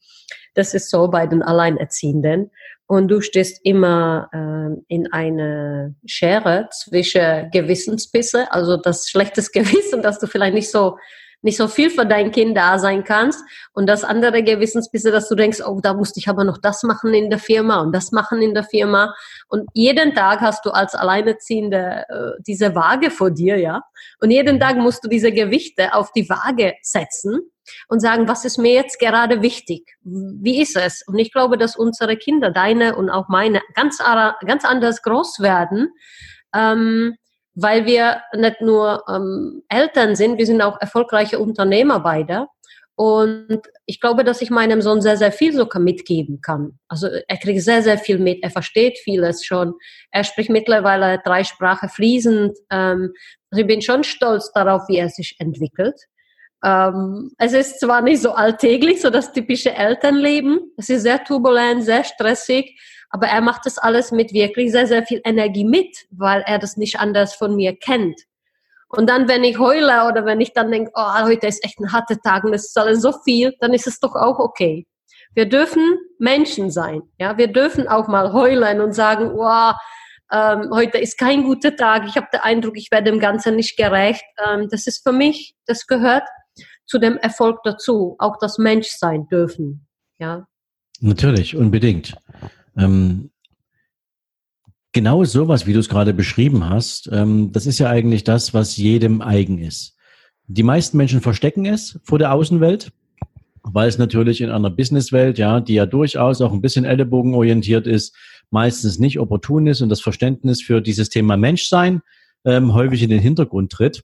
Das 0.54 0.74
ist 0.74 0.90
so 0.90 1.06
bei 1.06 1.28
den 1.28 1.40
Alleinerziehenden. 1.40 2.50
Und 2.88 3.06
du 3.06 3.20
stehst 3.20 3.60
immer 3.62 4.28
äh, 4.32 4.82
in 4.92 5.12
eine 5.12 5.94
Schere 6.04 6.68
zwischen 6.72 7.48
Gewissensbisse, 7.52 8.50
also 8.50 8.76
das 8.76 9.08
schlechtes 9.08 9.52
Gewissen, 9.52 10.02
dass 10.02 10.18
du 10.18 10.26
vielleicht 10.26 10.54
nicht 10.54 10.72
so 10.72 10.96
nicht 11.42 11.56
so 11.56 11.68
viel 11.68 11.90
für 11.90 12.06
dein 12.06 12.32
Kind 12.32 12.56
da 12.56 12.78
sein 12.78 13.04
kannst 13.04 13.42
und 13.72 13.86
das 13.86 14.04
andere 14.04 14.42
Gewissensbisse, 14.42 15.10
dass 15.10 15.28
du 15.28 15.34
denkst, 15.34 15.60
oh, 15.64 15.80
da 15.80 15.94
musste 15.94 16.20
ich 16.20 16.28
aber 16.28 16.44
noch 16.44 16.58
das 16.58 16.82
machen 16.82 17.14
in 17.14 17.30
der 17.30 17.38
Firma 17.38 17.80
und 17.80 17.92
das 17.92 18.12
machen 18.12 18.42
in 18.42 18.54
der 18.54 18.64
Firma 18.64 19.14
und 19.48 19.68
jeden 19.72 20.14
Tag 20.14 20.40
hast 20.40 20.64
du 20.64 20.70
als 20.70 20.94
Alleinerziehende 20.94 22.04
äh, 22.08 22.42
diese 22.46 22.74
Waage 22.74 23.10
vor 23.10 23.30
dir, 23.30 23.58
ja, 23.58 23.82
und 24.20 24.30
jeden 24.30 24.56
mhm. 24.56 24.60
Tag 24.60 24.76
musst 24.76 25.04
du 25.04 25.08
diese 25.08 25.32
Gewichte 25.32 25.94
auf 25.94 26.12
die 26.12 26.28
Waage 26.28 26.74
setzen 26.82 27.40
und 27.88 28.00
sagen, 28.00 28.28
was 28.28 28.44
ist 28.44 28.58
mir 28.58 28.72
jetzt 28.72 28.98
gerade 28.98 29.42
wichtig? 29.42 29.96
Wie 30.02 30.60
ist 30.60 30.76
es? 30.76 31.02
Und 31.06 31.18
ich 31.18 31.32
glaube, 31.32 31.58
dass 31.58 31.76
unsere 31.76 32.16
Kinder, 32.16 32.50
deine 32.50 32.96
und 32.96 33.10
auch 33.10 33.28
meine, 33.28 33.60
ganz, 33.74 33.98
ganz 33.98 34.64
anders 34.64 35.02
groß 35.02 35.40
werden, 35.40 35.88
ähm, 36.54 37.16
weil 37.54 37.86
wir 37.86 38.22
nicht 38.36 38.60
nur 38.60 39.04
ähm, 39.08 39.62
Eltern 39.68 40.16
sind, 40.16 40.38
wir 40.38 40.46
sind 40.46 40.62
auch 40.62 40.80
erfolgreiche 40.80 41.38
Unternehmer 41.38 42.00
beide. 42.00 42.46
Und 42.98 43.60
ich 43.86 44.00
glaube, 44.00 44.24
dass 44.24 44.42
ich 44.42 44.50
meinem 44.50 44.82
Sohn 44.82 45.00
sehr, 45.00 45.16
sehr 45.16 45.30
viel 45.30 45.52
sogar 45.52 45.80
mitgeben 45.80 46.40
kann. 46.40 46.80
Also 46.88 47.06
er 47.06 47.36
kriegt 47.36 47.62
sehr, 47.62 47.80
sehr 47.80 47.96
viel 47.96 48.18
mit. 48.18 48.42
Er 48.42 48.50
versteht 48.50 48.98
vieles 48.98 49.44
schon. 49.44 49.74
Er 50.10 50.24
spricht 50.24 50.50
mittlerweile 50.50 51.20
drei 51.24 51.44
Sprachen 51.44 51.88
fließend. 51.88 52.58
Ähm, 52.70 53.12
also 53.50 53.60
ich 53.60 53.66
bin 53.68 53.82
schon 53.82 54.02
stolz 54.02 54.50
darauf, 54.52 54.88
wie 54.88 54.96
er 54.96 55.10
sich 55.10 55.36
entwickelt. 55.38 55.94
Ähm, 56.64 57.30
es 57.38 57.52
ist 57.52 57.78
zwar 57.78 58.02
nicht 58.02 58.20
so 58.20 58.32
alltäglich, 58.32 59.00
so 59.00 59.10
das 59.10 59.32
typische 59.32 59.72
Elternleben. 59.72 60.72
Es 60.76 60.88
ist 60.88 61.02
sehr 61.02 61.22
turbulent, 61.22 61.84
sehr 61.84 62.02
stressig, 62.02 62.80
aber 63.10 63.26
er 63.28 63.40
macht 63.40 63.66
das 63.66 63.78
alles 63.78 64.12
mit 64.12 64.32
wirklich 64.32 64.72
sehr, 64.72 64.86
sehr 64.86 65.04
viel 65.04 65.20
Energie 65.24 65.64
mit, 65.64 66.06
weil 66.10 66.42
er 66.46 66.58
das 66.58 66.76
nicht 66.76 67.00
anders 67.00 67.34
von 67.34 67.56
mir 67.56 67.76
kennt. 67.76 68.20
Und 68.88 69.08
dann, 69.08 69.28
wenn 69.28 69.44
ich 69.44 69.58
heule 69.58 70.06
oder 70.06 70.24
wenn 70.24 70.40
ich 70.40 70.52
dann 70.52 70.70
denke, 70.70 70.90
oh, 70.94 71.22
heute 71.24 71.46
ist 71.46 71.64
echt 71.64 71.78
ein 71.78 71.92
harter 71.92 72.18
Tag 72.20 72.44
und 72.44 72.54
es 72.54 72.68
ist 72.68 72.78
alles 72.78 73.02
so 73.02 73.12
viel, 73.24 73.54
dann 73.60 73.74
ist 73.74 73.86
es 73.86 74.00
doch 74.00 74.14
auch 74.14 74.38
okay. 74.38 74.86
Wir 75.34 75.46
dürfen 75.46 75.98
Menschen 76.18 76.70
sein. 76.70 77.02
Ja, 77.18 77.36
wir 77.36 77.48
dürfen 77.48 77.86
auch 77.86 78.08
mal 78.08 78.32
heulen 78.32 78.80
und 78.80 78.94
sagen, 78.94 79.32
oh, 79.36 79.72
ähm, 80.32 80.70
heute 80.72 80.98
ist 80.98 81.18
kein 81.18 81.44
guter 81.44 81.76
Tag. 81.76 82.04
Ich 82.06 82.16
habe 82.16 82.28
den 82.32 82.40
Eindruck, 82.40 82.76
ich 82.76 82.90
werde 82.90 83.10
dem 83.10 83.20
Ganzen 83.20 83.56
nicht 83.56 83.76
gerecht. 83.76 84.24
Ähm, 84.46 84.68
das 84.70 84.86
ist 84.86 85.02
für 85.06 85.12
mich, 85.12 85.54
das 85.66 85.86
gehört 85.86 86.24
zu 86.86 86.98
dem 86.98 87.18
Erfolg 87.18 87.60
dazu, 87.64 88.16
auch 88.18 88.36
das 88.40 88.58
Menschsein 88.58 89.26
dürfen. 89.28 89.86
Ja. 90.18 90.46
Natürlich, 91.00 91.56
unbedingt. 91.56 92.14
Ähm, 92.78 93.30
genau 94.92 95.24
sowas, 95.24 95.66
wie 95.66 95.72
du 95.72 95.80
es 95.80 95.88
gerade 95.88 96.14
beschrieben 96.14 96.68
hast, 96.68 97.08
ähm, 97.12 97.52
das 97.52 97.66
ist 97.66 97.78
ja 97.78 97.88
eigentlich 97.88 98.24
das, 98.24 98.54
was 98.54 98.76
jedem 98.76 99.20
eigen 99.20 99.58
ist. 99.58 99.96
Die 100.46 100.62
meisten 100.62 100.96
Menschen 100.96 101.20
verstecken 101.20 101.66
es 101.66 102.00
vor 102.04 102.18
der 102.18 102.32
Außenwelt, 102.32 102.90
weil 103.62 103.88
es 103.88 103.98
natürlich 103.98 104.40
in 104.40 104.50
einer 104.50 104.70
Businesswelt, 104.70 105.38
ja, 105.38 105.60
die 105.60 105.74
ja 105.74 105.86
durchaus 105.86 106.40
auch 106.40 106.52
ein 106.52 106.62
bisschen 106.62 106.84
ellenbogenorientiert 106.84 107.86
ist, 107.86 108.16
meistens 108.50 108.98
nicht 108.98 109.18
opportun 109.18 109.66
ist 109.66 109.82
und 109.82 109.90
das 109.90 110.00
Verständnis 110.00 110.62
für 110.62 110.80
dieses 110.80 111.10
Thema 111.10 111.36
Menschsein 111.36 112.00
ähm, 112.44 112.72
häufig 112.72 113.02
in 113.02 113.10
den 113.10 113.20
Hintergrund 113.20 113.72
tritt. 113.72 114.02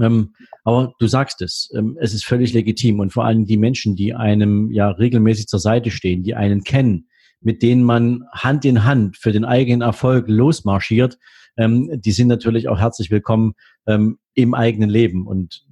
Ähm, 0.00 0.34
aber 0.64 0.94
du 0.98 1.06
sagst 1.08 1.42
es, 1.42 1.70
ähm, 1.76 1.98
es 2.00 2.14
ist 2.14 2.24
völlig 2.24 2.52
legitim 2.52 3.00
und 3.00 3.12
vor 3.12 3.24
allem 3.24 3.44
die 3.44 3.56
Menschen, 3.56 3.96
die 3.96 4.14
einem 4.14 4.70
ja 4.70 4.88
regelmäßig 4.88 5.46
zur 5.46 5.60
Seite 5.60 5.90
stehen, 5.90 6.22
die 6.22 6.34
einen 6.34 6.62
kennen, 6.62 7.08
mit 7.40 7.62
denen 7.62 7.82
man 7.82 8.24
Hand 8.32 8.64
in 8.64 8.84
Hand 8.84 9.16
für 9.16 9.32
den 9.32 9.44
eigenen 9.44 9.82
Erfolg 9.82 10.28
losmarschiert, 10.28 11.18
ähm, 11.56 11.90
die 12.00 12.12
sind 12.12 12.28
natürlich 12.28 12.68
auch 12.68 12.78
herzlich 12.78 13.10
willkommen 13.10 13.54
ähm, 13.86 14.18
im 14.34 14.54
eigenen 14.54 14.90
Leben 14.90 15.26
und 15.26 15.66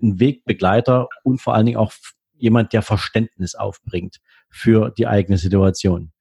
ein 0.00 0.20
Wegbegleiter 0.20 1.08
und 1.24 1.40
vor 1.40 1.54
allen 1.54 1.66
Dingen 1.66 1.78
auch 1.78 1.92
jemand, 2.34 2.72
der 2.72 2.82
Verständnis 2.82 3.54
aufbringt 3.54 4.18
für 4.48 4.90
die 4.90 5.06
eigene 5.06 5.38
Situation. 5.38 6.12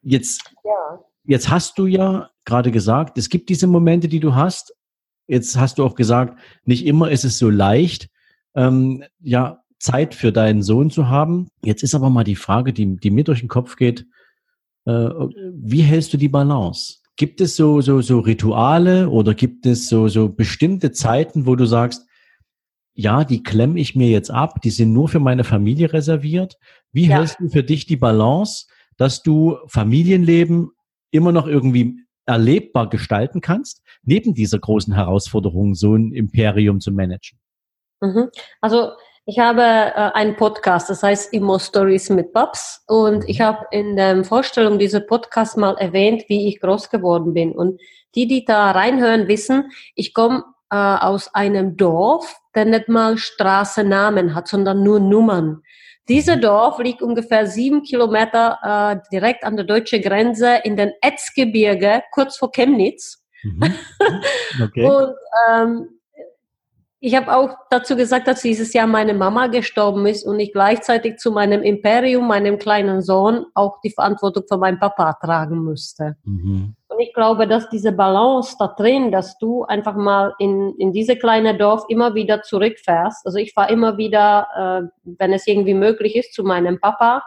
Jetzt, 0.00 0.54
ja. 0.64 1.04
jetzt 1.24 1.50
hast 1.50 1.78
du 1.78 1.86
ja 1.86 2.30
gerade 2.44 2.70
gesagt, 2.70 3.18
es 3.18 3.28
gibt 3.28 3.50
diese 3.50 3.66
Momente, 3.66 4.08
die 4.08 4.20
du 4.20 4.34
hast, 4.34 4.72
Jetzt 5.26 5.56
hast 5.56 5.78
du 5.78 5.84
auch 5.84 5.94
gesagt, 5.94 6.38
nicht 6.64 6.86
immer 6.86 7.10
ist 7.10 7.24
es 7.24 7.38
so 7.38 7.50
leicht, 7.50 8.08
ähm, 8.54 9.04
ja, 9.20 9.64
Zeit 9.78 10.14
für 10.14 10.32
deinen 10.32 10.62
Sohn 10.62 10.90
zu 10.90 11.08
haben. 11.08 11.48
Jetzt 11.62 11.82
ist 11.82 11.94
aber 11.94 12.10
mal 12.10 12.24
die 12.24 12.36
Frage, 12.36 12.72
die, 12.72 12.96
die 12.96 13.10
mir 13.10 13.24
durch 13.24 13.40
den 13.40 13.48
Kopf 13.48 13.76
geht, 13.76 14.06
äh, 14.86 14.90
wie 14.90 15.82
hältst 15.82 16.12
du 16.12 16.16
die 16.16 16.28
Balance? 16.28 16.98
Gibt 17.16 17.40
es 17.40 17.56
so, 17.56 17.80
so, 17.80 18.00
so 18.00 18.20
Rituale 18.20 19.08
oder 19.08 19.34
gibt 19.34 19.66
es 19.66 19.88
so, 19.88 20.08
so 20.08 20.28
bestimmte 20.28 20.92
Zeiten, 20.92 21.46
wo 21.46 21.56
du 21.56 21.66
sagst, 21.66 22.06
ja, 22.94 23.24
die 23.24 23.42
klemme 23.42 23.78
ich 23.78 23.94
mir 23.94 24.08
jetzt 24.08 24.30
ab, 24.30 24.60
die 24.62 24.70
sind 24.70 24.92
nur 24.92 25.08
für 25.08 25.20
meine 25.20 25.44
Familie 25.44 25.92
reserviert. 25.92 26.56
Wie 26.92 27.06
ja. 27.06 27.18
hältst 27.18 27.38
du 27.40 27.48
für 27.48 27.62
dich 27.62 27.86
die 27.86 27.96
Balance, 27.96 28.66
dass 28.96 29.22
du 29.22 29.58
Familienleben 29.66 30.70
immer 31.10 31.32
noch 31.32 31.46
irgendwie 31.46 32.00
erlebbar 32.24 32.88
gestalten 32.88 33.40
kannst, 33.40 33.82
neben 34.02 34.34
dieser 34.34 34.58
großen 34.58 34.94
Herausforderung, 34.94 35.74
so 35.74 35.94
ein 35.94 36.12
Imperium 36.12 36.80
zu 36.80 36.90
managen? 36.90 37.38
Mhm. 38.00 38.30
Also 38.60 38.92
ich 39.26 39.40
habe 39.40 39.62
äh, 39.62 40.12
einen 40.14 40.36
Podcast, 40.36 40.88
das 40.88 41.02
heißt 41.02 41.32
Immo 41.32 41.58
Stories 41.58 42.10
mit 42.10 42.32
Babs 42.32 42.84
und 42.86 43.28
ich 43.28 43.40
habe 43.40 43.66
in 43.72 43.96
der 43.96 44.22
Vorstellung 44.24 44.78
dieser 44.78 45.00
Podcast 45.00 45.56
mal 45.56 45.76
erwähnt, 45.78 46.24
wie 46.28 46.46
ich 46.48 46.60
groß 46.60 46.90
geworden 46.90 47.34
bin. 47.34 47.50
Und 47.50 47.80
die, 48.14 48.28
die 48.28 48.44
da 48.44 48.70
reinhören, 48.70 49.26
wissen, 49.26 49.72
ich 49.96 50.14
komme 50.14 50.44
äh, 50.70 50.76
aus 50.76 51.34
einem 51.34 51.76
Dorf, 51.76 52.36
der 52.54 52.66
nicht 52.66 52.88
mal 52.88 53.18
Straßennamen 53.18 54.32
hat, 54.36 54.46
sondern 54.46 54.84
nur 54.84 55.00
Nummern. 55.00 55.62
Dieser 56.08 56.36
Dorf 56.36 56.78
liegt 56.78 57.02
ungefähr 57.02 57.48
sieben 57.48 57.82
Kilometer 57.82 58.58
äh, 58.62 59.08
direkt 59.10 59.42
an 59.42 59.56
der 59.56 59.64
deutschen 59.64 60.02
Grenze 60.02 60.60
in 60.62 60.76
den 60.76 60.92
Etzgebirge, 61.02 62.04
kurz 62.12 62.36
vor 62.36 62.52
Chemnitz. 62.52 63.24
Mhm. 63.42 63.74
Okay. 64.62 64.86
Und 64.86 65.14
ähm, 65.50 65.95
ich 66.98 67.14
habe 67.14 67.34
auch 67.34 67.50
dazu 67.70 67.94
gesagt, 67.94 68.26
dass 68.26 68.40
dieses 68.40 68.72
Jahr 68.72 68.86
meine 68.86 69.12
Mama 69.12 69.48
gestorben 69.48 70.06
ist 70.06 70.26
und 70.26 70.40
ich 70.40 70.52
gleichzeitig 70.52 71.18
zu 71.18 71.30
meinem 71.30 71.62
Imperium, 71.62 72.26
meinem 72.26 72.58
kleinen 72.58 73.02
Sohn, 73.02 73.44
auch 73.54 73.80
die 73.82 73.90
Verantwortung 73.90 74.44
für 74.48 74.56
meinen 74.56 74.78
Papa 74.78 75.12
tragen 75.14 75.62
müsste. 75.62 76.16
Mhm. 76.24 76.74
Und 76.88 77.00
ich 77.00 77.12
glaube, 77.12 77.46
dass 77.46 77.68
diese 77.68 77.92
Balance 77.92 78.56
da 78.58 78.68
drin, 78.68 79.12
dass 79.12 79.36
du 79.36 79.64
einfach 79.64 79.94
mal 79.94 80.32
in, 80.38 80.74
in 80.78 80.92
diese 80.92 81.16
kleine 81.16 81.56
Dorf 81.56 81.84
immer 81.88 82.14
wieder 82.14 82.40
zurückfährst. 82.40 83.26
Also 83.26 83.38
ich 83.38 83.52
fahre 83.52 83.72
immer 83.72 83.98
wieder, 83.98 84.48
äh, 84.56 84.88
wenn 85.04 85.34
es 85.34 85.46
irgendwie 85.46 85.74
möglich 85.74 86.16
ist, 86.16 86.32
zu 86.32 86.44
meinem 86.44 86.80
Papa. 86.80 87.22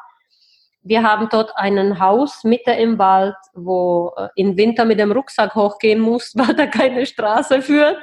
Wir 0.81 1.03
haben 1.03 1.27
dort 1.29 1.51
ein 1.55 1.99
Haus 1.99 2.43
mitten 2.43 2.71
im 2.71 2.97
Wald, 2.97 3.35
wo 3.53 4.13
äh, 4.17 4.29
im 4.35 4.57
Winter 4.57 4.85
mit 4.85 4.99
dem 4.99 5.11
Rucksack 5.11 5.53
hochgehen 5.53 5.99
muss, 5.99 6.33
weil 6.35 6.55
da 6.55 6.65
keine 6.65 7.05
Straße 7.05 7.61
führt. 7.61 7.97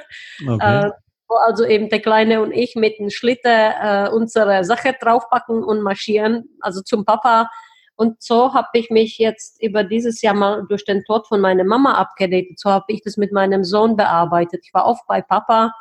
Okay. 0.47 0.87
Äh, 0.87 0.91
also 1.35 1.65
eben 1.65 1.89
der 1.89 2.01
Kleine 2.01 2.41
und 2.41 2.51
ich 2.51 2.75
mit 2.75 2.99
dem 2.99 3.09
Schlitter 3.09 4.07
äh, 4.07 4.09
unsere 4.09 4.63
Sache 4.63 4.95
draufpacken 4.99 5.63
und 5.63 5.81
marschieren, 5.81 6.49
also 6.61 6.81
zum 6.81 7.05
Papa. 7.05 7.49
Und 7.95 8.21
so 8.21 8.53
habe 8.53 8.67
ich 8.73 8.89
mich 8.91 9.17
jetzt 9.17 9.61
über 9.61 9.83
dieses 9.83 10.21
Jahr 10.21 10.35
mal 10.35 10.65
durch 10.69 10.85
den 10.85 11.03
Tod 11.03 11.27
von 11.27 11.41
meiner 11.41 11.63
Mama 11.63 11.93
abgeredet. 11.95 12.59
So 12.59 12.69
habe 12.69 12.85
ich 12.89 13.01
das 13.01 13.17
mit 13.17 13.31
meinem 13.31 13.63
Sohn 13.63 13.95
bearbeitet. 13.95 14.61
Ich 14.63 14.73
war 14.73 14.85
oft 14.85 15.05
bei 15.07 15.21
Papa. 15.21 15.71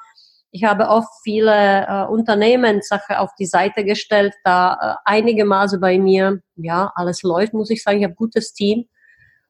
Ich 0.51 0.65
habe 0.65 0.89
oft 0.89 1.11
viele 1.23 1.87
äh, 1.87 2.07
Unternehmenssachen 2.07 3.17
auf 3.17 3.35
die 3.39 3.45
Seite 3.45 3.85
gestellt, 3.85 4.33
da 4.45 4.79
äh, 4.81 4.95
einige 5.05 5.45
Male 5.45 5.79
bei 5.79 5.99
mir, 5.99 6.41
ja, 6.57 6.91
alles 6.95 7.23
läuft, 7.23 7.53
muss 7.53 7.69
ich 7.69 7.83
sagen. 7.83 7.99
Ich 7.99 8.05
habe 8.05 8.15
gutes 8.15 8.55
Team 8.55 8.87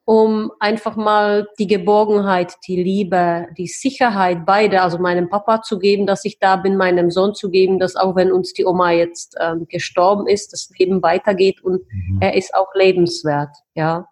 um 0.06 0.52
einfach 0.60 0.94
mal 0.94 1.48
die 1.58 1.66
Geborgenheit, 1.66 2.54
die 2.68 2.80
Liebe, 2.80 3.48
die 3.58 3.66
Sicherheit 3.66 4.46
beide, 4.46 4.82
also 4.82 4.98
meinem 4.98 5.28
Papa 5.28 5.62
zu 5.62 5.80
geben, 5.80 6.06
dass 6.06 6.24
ich 6.24 6.38
da 6.38 6.54
bin, 6.54 6.76
meinem 6.76 7.10
Sohn 7.10 7.34
zu 7.34 7.50
geben, 7.50 7.80
dass 7.80 7.96
auch 7.96 8.14
wenn 8.14 8.30
uns 8.30 8.52
die 8.52 8.64
Oma 8.64 8.92
jetzt 8.92 9.36
ähm, 9.40 9.66
gestorben 9.68 10.28
ist, 10.28 10.52
das 10.52 10.70
Leben 10.78 11.02
weitergeht 11.02 11.60
und 11.60 11.82
mhm. 11.92 12.18
er 12.20 12.34
ist 12.34 12.54
auch 12.54 12.72
lebenswert, 12.74 13.50
ja. 13.74 14.06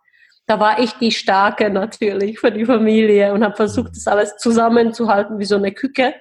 Da 0.46 0.60
war 0.60 0.80
ich 0.80 0.92
die 0.94 1.12
Starke 1.12 1.70
natürlich 1.70 2.40
für 2.40 2.50
die 2.50 2.66
Familie 2.66 3.32
und 3.32 3.44
habe 3.44 3.54
versucht, 3.54 3.92
das 3.96 4.08
alles 4.08 4.36
zusammenzuhalten 4.36 5.38
wie 5.38 5.46
so 5.46 5.56
eine 5.56 5.72
Küke. 5.72 6.12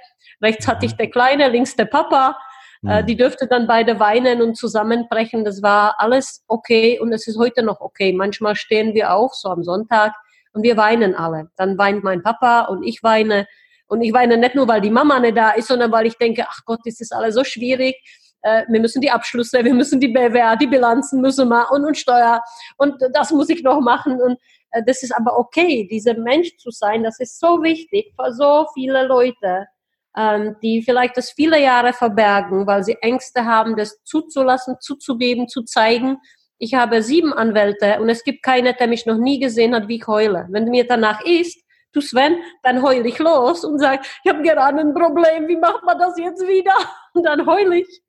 Rechts 0.42 0.68
hatte 0.68 0.86
ich 0.86 0.96
der 0.96 1.10
Kleine, 1.10 1.50
links 1.50 1.76
der 1.76 1.86
Papa 1.86 2.38
mhm. 2.84 3.06
die 3.08 3.18
dürfte 3.18 3.48
dann 3.48 3.66
beide 3.66 4.00
weinen 4.00 4.42
und 4.42 4.56
zusammenbrechen. 4.56 5.44
Das 5.44 5.64
war 5.64 5.96
alles 5.98 6.44
okay 6.48 7.00
und 7.00 7.12
es 7.12 7.28
ist 7.28 7.40
heute 7.40 7.64
noch 7.64 7.82
okay. 7.82 8.14
Manchmal 8.14 8.56
stehen 8.56 8.94
wir 8.94 9.14
auf, 9.14 9.34
so 9.34 9.50
am 9.50 9.64
Sonntag, 9.64 10.14
und 10.54 10.64
wir 10.64 10.78
weinen 10.78 11.16
alle. 11.16 11.50
Dann 11.58 11.78
weint 11.78 12.04
mein 12.04 12.24
Papa 12.24 12.62
und 12.66 12.84
ich 12.84 13.04
weine. 13.04 13.48
Und 13.88 14.02
ich 14.02 14.14
weine 14.14 14.38
nicht 14.38 14.56
nur, 14.56 14.68
weil 14.68 14.82
die 14.82 14.90
Mama 14.90 15.20
nicht 15.20 15.38
da 15.38 15.52
ist, 15.52 15.68
sondern 15.68 15.92
weil 15.92 16.06
ich 16.06 16.18
denke, 16.18 16.46
ach 16.48 16.62
Gott, 16.66 16.80
das 16.86 17.00
ist 17.00 17.14
alles 17.14 17.36
so 17.36 17.44
schwierig. 17.44 17.96
Äh, 18.42 18.64
wir 18.70 18.80
müssen 18.80 19.02
die 19.02 19.12
Abschlüsse, 19.12 19.64
wir 19.64 19.74
müssen 19.74 20.00
die 20.00 20.08
BWA, 20.08 20.56
die 20.56 20.68
Bilanzen 20.68 21.22
müssen 21.22 21.50
wir 21.50 21.70
und, 21.72 21.86
und 21.86 21.98
Steuer. 21.98 22.42
Und 22.78 22.96
das 23.14 23.32
muss 23.32 23.50
ich 23.50 23.62
noch 23.62 23.82
machen. 23.82 24.22
Und 24.22 24.38
äh, 24.72 24.82
das 24.86 25.04
ist 25.04 25.12
aber 25.12 25.38
okay, 25.38 25.88
dieser 25.92 26.16
Mensch 26.16 26.56
zu 26.58 26.72
sein, 26.72 27.04
das 27.04 27.20
ist 27.20 27.40
so 27.40 27.62
wichtig 27.62 28.14
für 28.16 28.34
so 28.34 28.66
viele 28.74 29.06
Leute 29.06 29.68
ähm, 30.18 30.56
die 30.62 30.82
vielleicht 30.84 31.18
das 31.18 31.32
viele 31.32 31.62
Jahre 31.62 31.94
verbergen, 31.94 32.68
weil 32.68 32.84
sie 32.84 32.98
Ängste 33.02 33.46
haben, 33.46 33.76
das 33.76 34.04
zuzulassen, 34.04 34.76
zuzugeben, 34.80 35.48
zu 35.48 35.64
zeigen. 35.64 36.18
Ich 36.58 36.74
habe 36.76 37.02
sieben 37.02 37.34
Anwälte 37.34 38.00
und 38.00 38.10
es 38.10 38.24
gibt 38.24 38.44
keinen, 38.44 38.76
der 38.78 38.88
mich 38.88 39.06
noch 39.06 39.18
nie 39.18 39.40
gesehen 39.40 39.76
hat, 39.76 39.88
wie 39.88 39.98
ich 39.98 40.08
heule. 40.08 40.48
Wenn 40.50 40.66
mir 40.66 40.88
danach 40.88 41.24
ist, 41.26 41.60
du 41.94 42.02
Sven, 42.02 42.38
dann 42.64 42.82
heule 42.82 43.08
ich 43.08 43.20
los 43.20 43.64
und 43.64 43.80
sage, 43.80 44.02
ich 44.24 44.32
habe 44.32 44.44
gerade 44.44 44.80
ein 44.80 44.94
Problem, 44.94 45.48
wie 45.48 45.58
macht 45.58 45.84
man 45.84 45.98
das 45.98 46.18
jetzt 46.18 46.42
wieder? 46.42 46.74
Und 47.14 47.24
dann 47.24 47.46
heule 47.46 47.78
ich. 47.78 48.02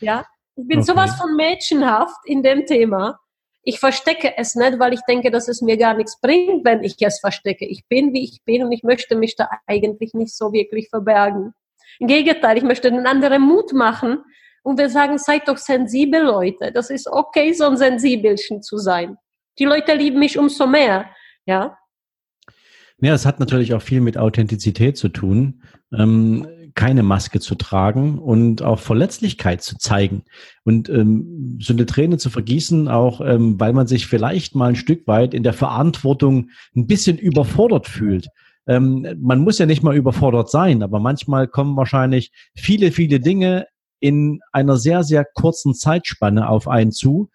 Ja, 0.00 0.24
ich 0.56 0.66
bin 0.66 0.78
okay. 0.78 0.86
sowas 0.86 1.14
von 1.14 1.36
mädchenhaft 1.36 2.18
in 2.24 2.42
dem 2.42 2.66
Thema. 2.66 3.20
Ich 3.68 3.80
verstecke 3.80 4.32
es 4.38 4.54
nicht, 4.54 4.78
weil 4.78 4.94
ich 4.94 5.02
denke, 5.06 5.30
dass 5.30 5.46
es 5.46 5.60
mir 5.60 5.76
gar 5.76 5.92
nichts 5.92 6.18
bringt, 6.22 6.64
wenn 6.64 6.82
ich 6.82 6.96
es 7.02 7.20
verstecke. 7.20 7.66
Ich 7.66 7.86
bin, 7.86 8.14
wie 8.14 8.24
ich 8.24 8.40
bin 8.46 8.64
und 8.64 8.72
ich 8.72 8.82
möchte 8.82 9.14
mich 9.14 9.36
da 9.36 9.50
eigentlich 9.66 10.14
nicht 10.14 10.34
so 10.34 10.54
wirklich 10.54 10.88
verbergen. 10.88 11.52
Im 11.98 12.06
Gegenteil, 12.06 12.56
ich 12.56 12.62
möchte 12.62 12.90
den 12.90 13.06
anderen 13.06 13.42
Mut 13.42 13.74
machen 13.74 14.24
und 14.62 14.78
wir 14.78 14.88
sagen, 14.88 15.18
seid 15.18 15.48
doch 15.48 15.58
sensibel, 15.58 16.22
Leute. 16.22 16.72
Das 16.72 16.88
ist 16.88 17.08
okay, 17.08 17.52
so 17.52 17.66
ein 17.66 17.76
Sensibelchen 17.76 18.62
zu 18.62 18.78
sein. 18.78 19.18
Die 19.58 19.66
Leute 19.66 19.92
lieben 19.92 20.18
mich 20.18 20.38
umso 20.38 20.66
mehr, 20.66 21.10
ja. 21.44 21.76
Ja, 23.02 23.12
es 23.12 23.26
hat 23.26 23.38
natürlich 23.38 23.74
auch 23.74 23.82
viel 23.82 24.00
mit 24.00 24.16
Authentizität 24.16 24.96
zu 24.96 25.10
tun. 25.10 25.62
Ähm, 25.92 26.48
keine 26.78 27.02
Maske 27.02 27.40
zu 27.40 27.56
tragen 27.56 28.20
und 28.20 28.62
auch 28.62 28.78
Verletzlichkeit 28.78 29.62
zu 29.62 29.78
zeigen 29.78 30.22
und 30.62 30.88
ähm, 30.88 31.58
so 31.60 31.72
eine 31.72 31.86
Träne 31.86 32.18
zu 32.18 32.30
vergießen, 32.30 32.86
auch 32.86 33.20
ähm, 33.20 33.58
weil 33.58 33.72
man 33.72 33.88
sich 33.88 34.06
vielleicht 34.06 34.54
mal 34.54 34.68
ein 34.68 34.76
Stück 34.76 35.08
weit 35.08 35.34
in 35.34 35.42
der 35.42 35.54
Verantwortung 35.54 36.50
ein 36.76 36.86
bisschen 36.86 37.18
überfordert 37.18 37.88
fühlt. 37.88 38.28
Ähm, 38.68 39.04
man 39.20 39.40
muss 39.40 39.58
ja 39.58 39.66
nicht 39.66 39.82
mal 39.82 39.96
überfordert 39.96 40.52
sein, 40.52 40.84
aber 40.84 41.00
manchmal 41.00 41.48
kommen 41.48 41.76
wahrscheinlich 41.76 42.30
viele, 42.54 42.92
viele 42.92 43.18
Dinge 43.18 43.66
in 43.98 44.38
einer 44.52 44.76
sehr, 44.76 45.02
sehr 45.02 45.24
kurzen 45.24 45.74
Zeitspanne 45.74 46.48
auf 46.48 46.68
einen 46.68 46.92
zu. 46.92 47.28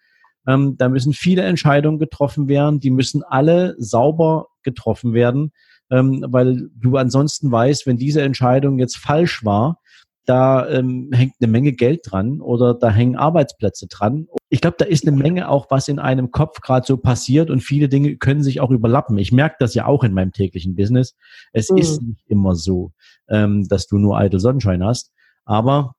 Ähm, 0.48 0.78
da 0.78 0.88
müssen 0.88 1.12
viele 1.12 1.42
Entscheidungen 1.42 1.98
getroffen 1.98 2.48
werden, 2.48 2.80
die 2.80 2.90
müssen 2.90 3.22
alle 3.22 3.74
sauber 3.76 4.46
getroffen 4.62 5.12
werden 5.12 5.52
ähm, 5.94 6.24
weil 6.28 6.68
du 6.74 6.96
ansonsten 6.96 7.52
weißt, 7.52 7.86
wenn 7.86 7.96
diese 7.96 8.22
Entscheidung 8.22 8.78
jetzt 8.78 8.96
falsch 8.96 9.44
war, 9.44 9.78
da 10.26 10.66
ähm, 10.68 11.10
hängt 11.12 11.34
eine 11.40 11.50
Menge 11.50 11.72
Geld 11.72 12.00
dran 12.04 12.40
oder 12.40 12.74
da 12.74 12.90
hängen 12.90 13.16
Arbeitsplätze 13.16 13.86
dran. 13.88 14.26
Ich 14.48 14.60
glaube, 14.60 14.76
da 14.78 14.86
ist 14.86 15.06
eine 15.06 15.16
Menge 15.16 15.48
auch, 15.48 15.66
was 15.70 15.86
in 15.88 15.98
einem 15.98 16.30
Kopf 16.30 16.60
gerade 16.60 16.86
so 16.86 16.96
passiert 16.96 17.50
und 17.50 17.60
viele 17.60 17.88
Dinge 17.88 18.16
können 18.16 18.42
sich 18.42 18.60
auch 18.60 18.70
überlappen. 18.70 19.18
Ich 19.18 19.32
merke 19.32 19.56
das 19.58 19.74
ja 19.74 19.86
auch 19.86 20.02
in 20.02 20.14
meinem 20.14 20.32
täglichen 20.32 20.74
Business. 20.74 21.14
Es 21.52 21.70
mhm. 21.70 21.78
ist 21.78 22.02
nicht 22.02 22.24
immer 22.26 22.54
so, 22.54 22.92
ähm, 23.28 23.68
dass 23.68 23.86
du 23.86 23.98
nur 23.98 24.18
eitel 24.18 24.40
Sonnenschein 24.40 24.82
hast, 24.82 25.12
aber 25.44 25.94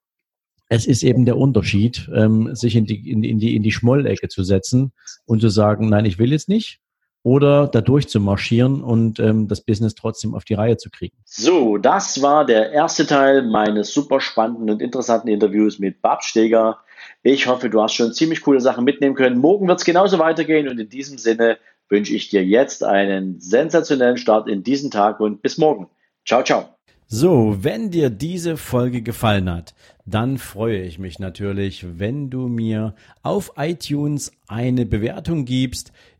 es 0.68 0.86
ist 0.86 1.04
eben 1.04 1.24
der 1.24 1.38
Unterschied, 1.38 2.10
ähm, 2.12 2.54
sich 2.54 2.74
in 2.74 2.86
die, 2.86 3.08
in, 3.08 3.22
in 3.22 3.38
die, 3.38 3.54
in 3.54 3.62
die 3.62 3.72
Schmollecke 3.72 4.28
zu 4.28 4.42
setzen 4.42 4.92
und 5.24 5.40
zu 5.40 5.48
sagen, 5.48 5.88
nein, 5.88 6.04
ich 6.04 6.18
will 6.18 6.32
jetzt 6.32 6.48
nicht, 6.48 6.80
oder 7.26 7.66
da 7.66 7.80
durchzumarschieren 7.80 8.84
und 8.84 9.18
ähm, 9.18 9.48
das 9.48 9.60
Business 9.60 9.96
trotzdem 9.96 10.32
auf 10.36 10.44
die 10.44 10.54
Reihe 10.54 10.76
zu 10.76 10.90
kriegen. 10.90 11.16
So, 11.24 11.76
das 11.76 12.22
war 12.22 12.46
der 12.46 12.70
erste 12.70 13.04
Teil 13.04 13.42
meines 13.42 13.92
super 13.92 14.20
spannenden 14.20 14.70
und 14.70 14.80
interessanten 14.80 15.26
Interviews 15.26 15.80
mit 15.80 16.00
Bab 16.00 16.22
Steger. 16.22 16.78
Ich 17.24 17.48
hoffe, 17.48 17.68
du 17.68 17.82
hast 17.82 17.94
schon 17.94 18.12
ziemlich 18.12 18.42
coole 18.42 18.60
Sachen 18.60 18.84
mitnehmen 18.84 19.16
können. 19.16 19.40
Morgen 19.40 19.66
wird 19.66 19.80
es 19.80 19.84
genauso 19.84 20.20
weitergehen 20.20 20.68
und 20.68 20.78
in 20.78 20.88
diesem 20.88 21.18
Sinne 21.18 21.58
wünsche 21.88 22.14
ich 22.14 22.28
dir 22.28 22.44
jetzt 22.44 22.84
einen 22.84 23.40
sensationellen 23.40 24.18
Start 24.18 24.48
in 24.48 24.62
diesen 24.62 24.92
Tag 24.92 25.18
und 25.18 25.42
bis 25.42 25.58
morgen. 25.58 25.88
Ciao, 26.24 26.44
ciao. 26.44 26.76
So, 27.08 27.58
wenn 27.60 27.92
dir 27.92 28.10
diese 28.10 28.56
Folge 28.56 29.00
gefallen 29.00 29.48
hat, 29.48 29.74
dann 30.04 30.38
freue 30.38 30.82
ich 30.82 30.98
mich 30.98 31.20
natürlich, 31.20 31.86
wenn 32.00 32.30
du 32.30 32.48
mir 32.48 32.96
auf 33.22 33.52
iTunes 33.56 34.32
eine 34.48 34.86
Bewertung 34.86 35.44
gibst. 35.44 35.92